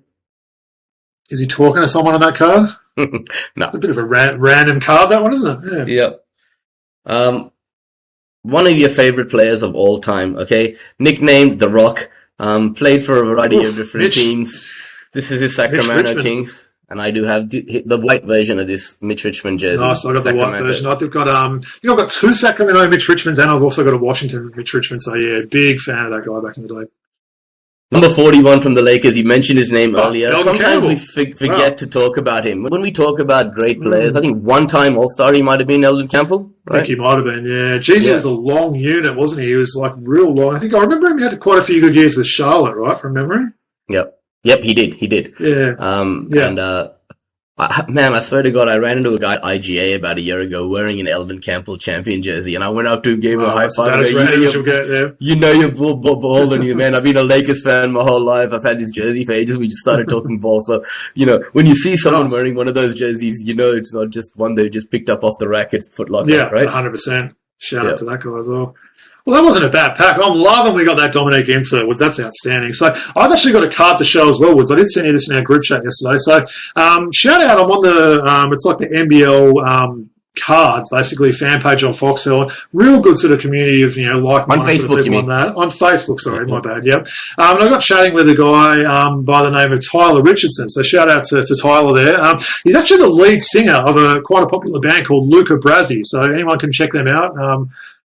[1.33, 2.71] Is he talking to someone on that card?
[2.97, 3.67] no.
[3.67, 5.89] It's a bit of a ra- random card, that one, isn't it?
[5.89, 6.03] Yeah.
[6.05, 6.25] Yep.
[7.07, 7.51] Um,
[8.43, 10.77] one of your favorite players of all time, okay?
[10.99, 14.67] Nicknamed The Rock, um, played for a variety Oof, of different Mitch- teams.
[15.13, 16.23] This is his Sacramento.
[16.23, 19.83] Kings, and I do have the, the white version of this Mitch Richmond jersey.
[19.83, 20.07] Nice.
[20.07, 20.87] I got the white version.
[20.87, 23.93] I've got um, you know, I've got two Sacramento Mitch Richmonds, and I've also got
[23.93, 25.03] a Washington Mitch Richmond.
[25.03, 26.91] So yeah, big fan of that guy back in the day.
[27.93, 30.33] Number 41 from the Lakers, you mentioned his name Oh, earlier.
[30.33, 30.89] Sometimes Campbell.
[30.89, 31.77] we f- forget Wow.
[31.77, 32.63] to talk about him.
[32.65, 33.83] When we talk about great Mm.
[33.85, 36.87] players, I think one time All Star he might have been Elden Campbell, I think
[36.87, 37.45] he might have been.
[37.47, 39.49] Yeah, geez, he was a long unit, wasn't he?
[39.49, 40.57] He was like real long.
[40.57, 41.19] I think I remember him.
[41.19, 43.45] He had quite a few good years with Charlotte, right, from memory.
[43.91, 44.19] Yep.
[44.45, 44.95] Yep, he did.
[44.95, 45.35] He did.
[45.39, 45.75] Yeah.
[45.79, 46.47] Um, Yeah.
[46.49, 46.89] and uh,
[47.71, 50.21] I, man, I swear to God, I ran into a guy at IGA about a
[50.21, 53.35] year ago wearing an Elden Campbell champion jersey, and I went up to him, gave
[53.35, 53.89] him Oh, a high five.
[53.89, 55.17] about and as go, you, know random you're, you'll get there.
[55.19, 56.95] you know you're bull, bull, ball on you, man.
[56.95, 58.53] I've been a Lakers fan my whole life.
[58.53, 59.59] I've had this jersey for ages.
[59.59, 60.61] We just started talking ball.
[60.63, 60.85] So,
[61.15, 62.33] you know, when you see someone Nice.
[62.33, 65.23] wearing one of those jerseys, you know it's not just one they just picked up
[65.25, 66.67] off the rack at Foot Locker, Yeah, right?
[66.69, 67.35] 100%.
[67.59, 67.93] Shout Yeah.
[67.93, 68.75] out to that guy as well.
[69.25, 70.17] Well, that wasn't a bad pack.
[70.23, 72.01] I'm loving we got that Dominique Enser, Woods.
[72.01, 72.73] That's outstanding.
[72.73, 74.71] So I've actually got a card to show as well, Woods.
[74.73, 76.19] I did send you this in our group chat yesterday.
[76.19, 76.45] So
[76.81, 77.61] um, shout out.
[77.61, 80.11] I'm on the, um, it's like the NBL um,
[80.45, 82.51] cards, basically fan page on Foxtel.
[82.73, 85.25] Real good sort of community of, you know, like On Facebook, you on mean?
[85.27, 85.55] that.
[85.55, 86.55] On Facebook, sorry, Yeah.
[86.55, 86.85] my bad.
[86.85, 87.07] Yep.
[87.39, 90.69] Um, and I got chatting with a guy um, by the name of Tyler Richardson.
[90.71, 92.21] So shout out to, to Tyler there.
[92.21, 96.01] Um, he's actually the lead singer of a quite a popular band called Luca Brasi.
[96.03, 97.39] So anyone can check them out.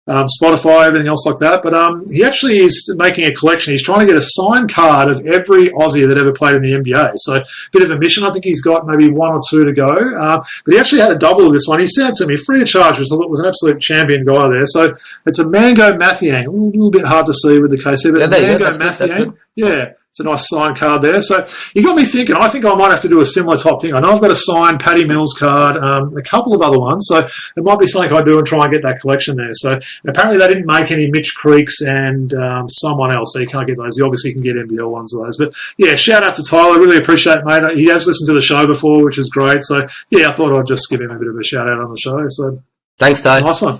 [0.05, 1.63] Um, Spotify, everything else like that.
[1.63, 3.71] But um, he actually is making a collection.
[3.71, 6.73] He's trying to get a signed card of every Aussie that ever played in the
[6.73, 7.13] NBA.
[7.17, 8.25] So a bit of a mission.
[8.25, 9.87] I think he's got maybe one or two to go.
[9.87, 11.79] Uh, but he actually had a double of this one.
[11.79, 14.25] He sent it to me free of charge, which I thought was an absolute champion
[14.25, 14.67] guy there.
[14.67, 14.93] So
[15.25, 16.47] it's a Mangok Mathiang.
[16.47, 18.71] A little, bit hard to see with the KC, but Yeah, there you go.
[18.71, 19.37] Mangok Mathiang.
[19.55, 19.93] Yeah.
[20.13, 21.23] It's a nice signed card there.
[21.23, 21.43] So
[21.73, 22.35] you got me thinking.
[22.35, 23.95] I think I might have to do a similar type thing.
[23.95, 27.07] I know I've got a signed Paddy Mills card, um, a couple of other ones.
[27.07, 29.55] So it might be something I do and try and get that collection there.
[29.55, 33.65] So apparently they didn't make any Mitch Creeks and um, someone else, so you can't
[33.65, 33.97] get those.
[33.97, 35.35] You obviously can get NBL ones of those.
[35.35, 36.79] But yeah, shout out to Tyler.
[36.79, 37.75] Really appreciate it, mate.
[37.75, 39.63] He has listened to the show before, which is great.
[39.63, 41.89] So yeah, I thought I'd just give him a bit of a shout out on
[41.89, 42.23] the show.
[42.29, 42.61] So
[42.99, 43.39] Thanks, Ty.
[43.39, 43.79] Nice one.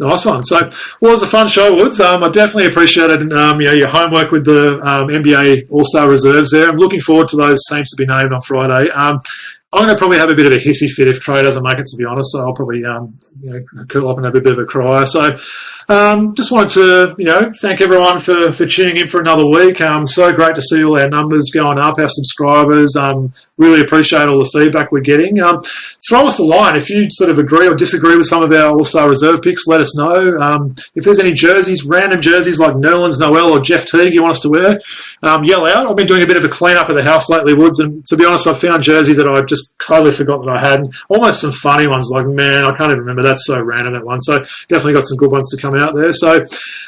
[0.00, 0.42] Nice one.
[0.44, 0.56] So,
[1.02, 2.00] well, it was a fun show, Woods.
[2.00, 6.08] Um, I definitely appreciated um, you know, your homework with the um, NBA All Star
[6.08, 6.70] reserves there.
[6.70, 8.90] I'm looking forward to those teams to be named on Friday.
[8.92, 9.20] Um,
[9.74, 11.78] I'm going to probably have a bit of a hissy fit if Trae doesn't make
[11.78, 12.32] it, to be honest.
[12.32, 15.04] So I'll probably um, you know, curl up and have a bit of a cry.
[15.04, 15.36] So
[15.90, 19.80] um, just wanted to you know thank everyone for, for tuning in for another week.
[19.80, 22.94] Um, so great to see all our numbers going up, our subscribers.
[22.94, 25.40] Um, really appreciate all the feedback we're getting.
[25.40, 25.62] Um,
[26.08, 28.70] throw us a line if you sort of agree or disagree with some of our
[28.70, 29.66] All Star Reserve picks.
[29.66, 30.36] Let us know.
[30.36, 34.36] Um, if there's any jerseys, random jerseys like Nerlens Noel or Jeff Teague you want
[34.36, 34.80] us to wear,
[35.24, 35.88] um, yell out.
[35.88, 38.04] I've been doing a bit of a clean up of the house lately, Woods, and
[38.06, 40.84] to be honest, I've found jerseys that I just totally forgot that I had.
[41.08, 43.22] Almost some funny ones like, man, I can't even remember.
[43.22, 44.20] That's so random that one.
[44.20, 44.38] So
[44.68, 46.12] definitely got some good ones to come out there.
[46.12, 46.44] So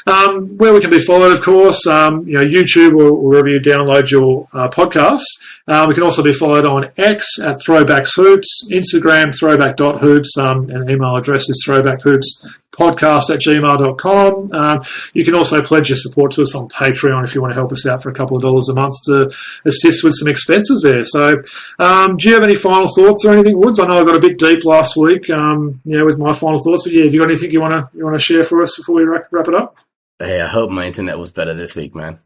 [0.07, 3.59] um, where we can be followed, of course, um, you know, YouTube or wherever you
[3.59, 5.23] download your uh, podcasts.
[5.67, 10.89] Uh, we can also be followed on X at Throwbacks Hoops, Instagram throwback.hoops, um, and
[10.89, 14.51] email address is throwbackhoops podcast at gmail.com.
[14.51, 17.55] Um, you can also pledge your support to us on Patreon if you want to
[17.55, 19.31] help us out for a couple of dollars a month to
[19.65, 21.05] assist with some expenses there.
[21.05, 21.41] So,
[21.79, 23.79] um, do you have any final thoughts or anything, Woods?
[23.79, 26.61] I know I got a bit deep last week, um, you know, with my final
[26.61, 28.61] thoughts, but yeah, have you got anything you want to you want to share for
[28.61, 29.77] us before we wrap, wrap it up?
[30.19, 32.19] Hey, I hope my internet was better this week, man.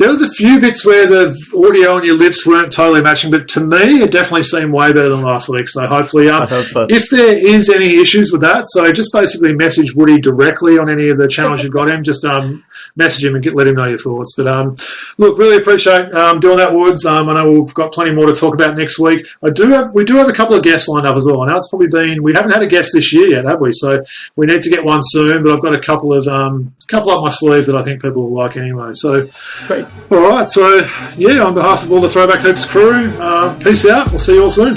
[0.00, 3.46] There was a few bits where the audio on your lips weren't totally matching, but
[3.48, 5.68] to me, it definitely seemed way better than last week.
[5.68, 6.86] So hopefully, um, hope so.
[6.88, 11.10] if there is any issues with that, so just basically message Woody directly on any
[11.10, 12.02] of the channels you've got him.
[12.02, 12.64] Just um,
[12.96, 14.34] message him and get, let him know your thoughts.
[14.36, 14.76] But um,
[15.18, 17.04] look, really appreciate um, doing that, Woods.
[17.04, 19.26] Um, I know we've got plenty more to talk about next week.
[19.42, 21.42] I do have we do have a couple of guests lined up as well.
[21.42, 23.72] I know it's probably been we haven't had a guest this year yet, have we?
[23.72, 24.02] So
[24.36, 25.42] we need to get one soon.
[25.42, 28.24] But I've got a couple of um, couple up my sleeve that I think people
[28.24, 28.90] will like anyway.
[28.94, 29.28] So
[29.66, 29.86] Great.
[30.10, 34.10] all right, so yeah, on behalf of all the Throwback Hoops crew, uh, peace out.
[34.10, 34.76] We'll see you all soon.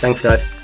[0.00, 0.59] Thanks, guys.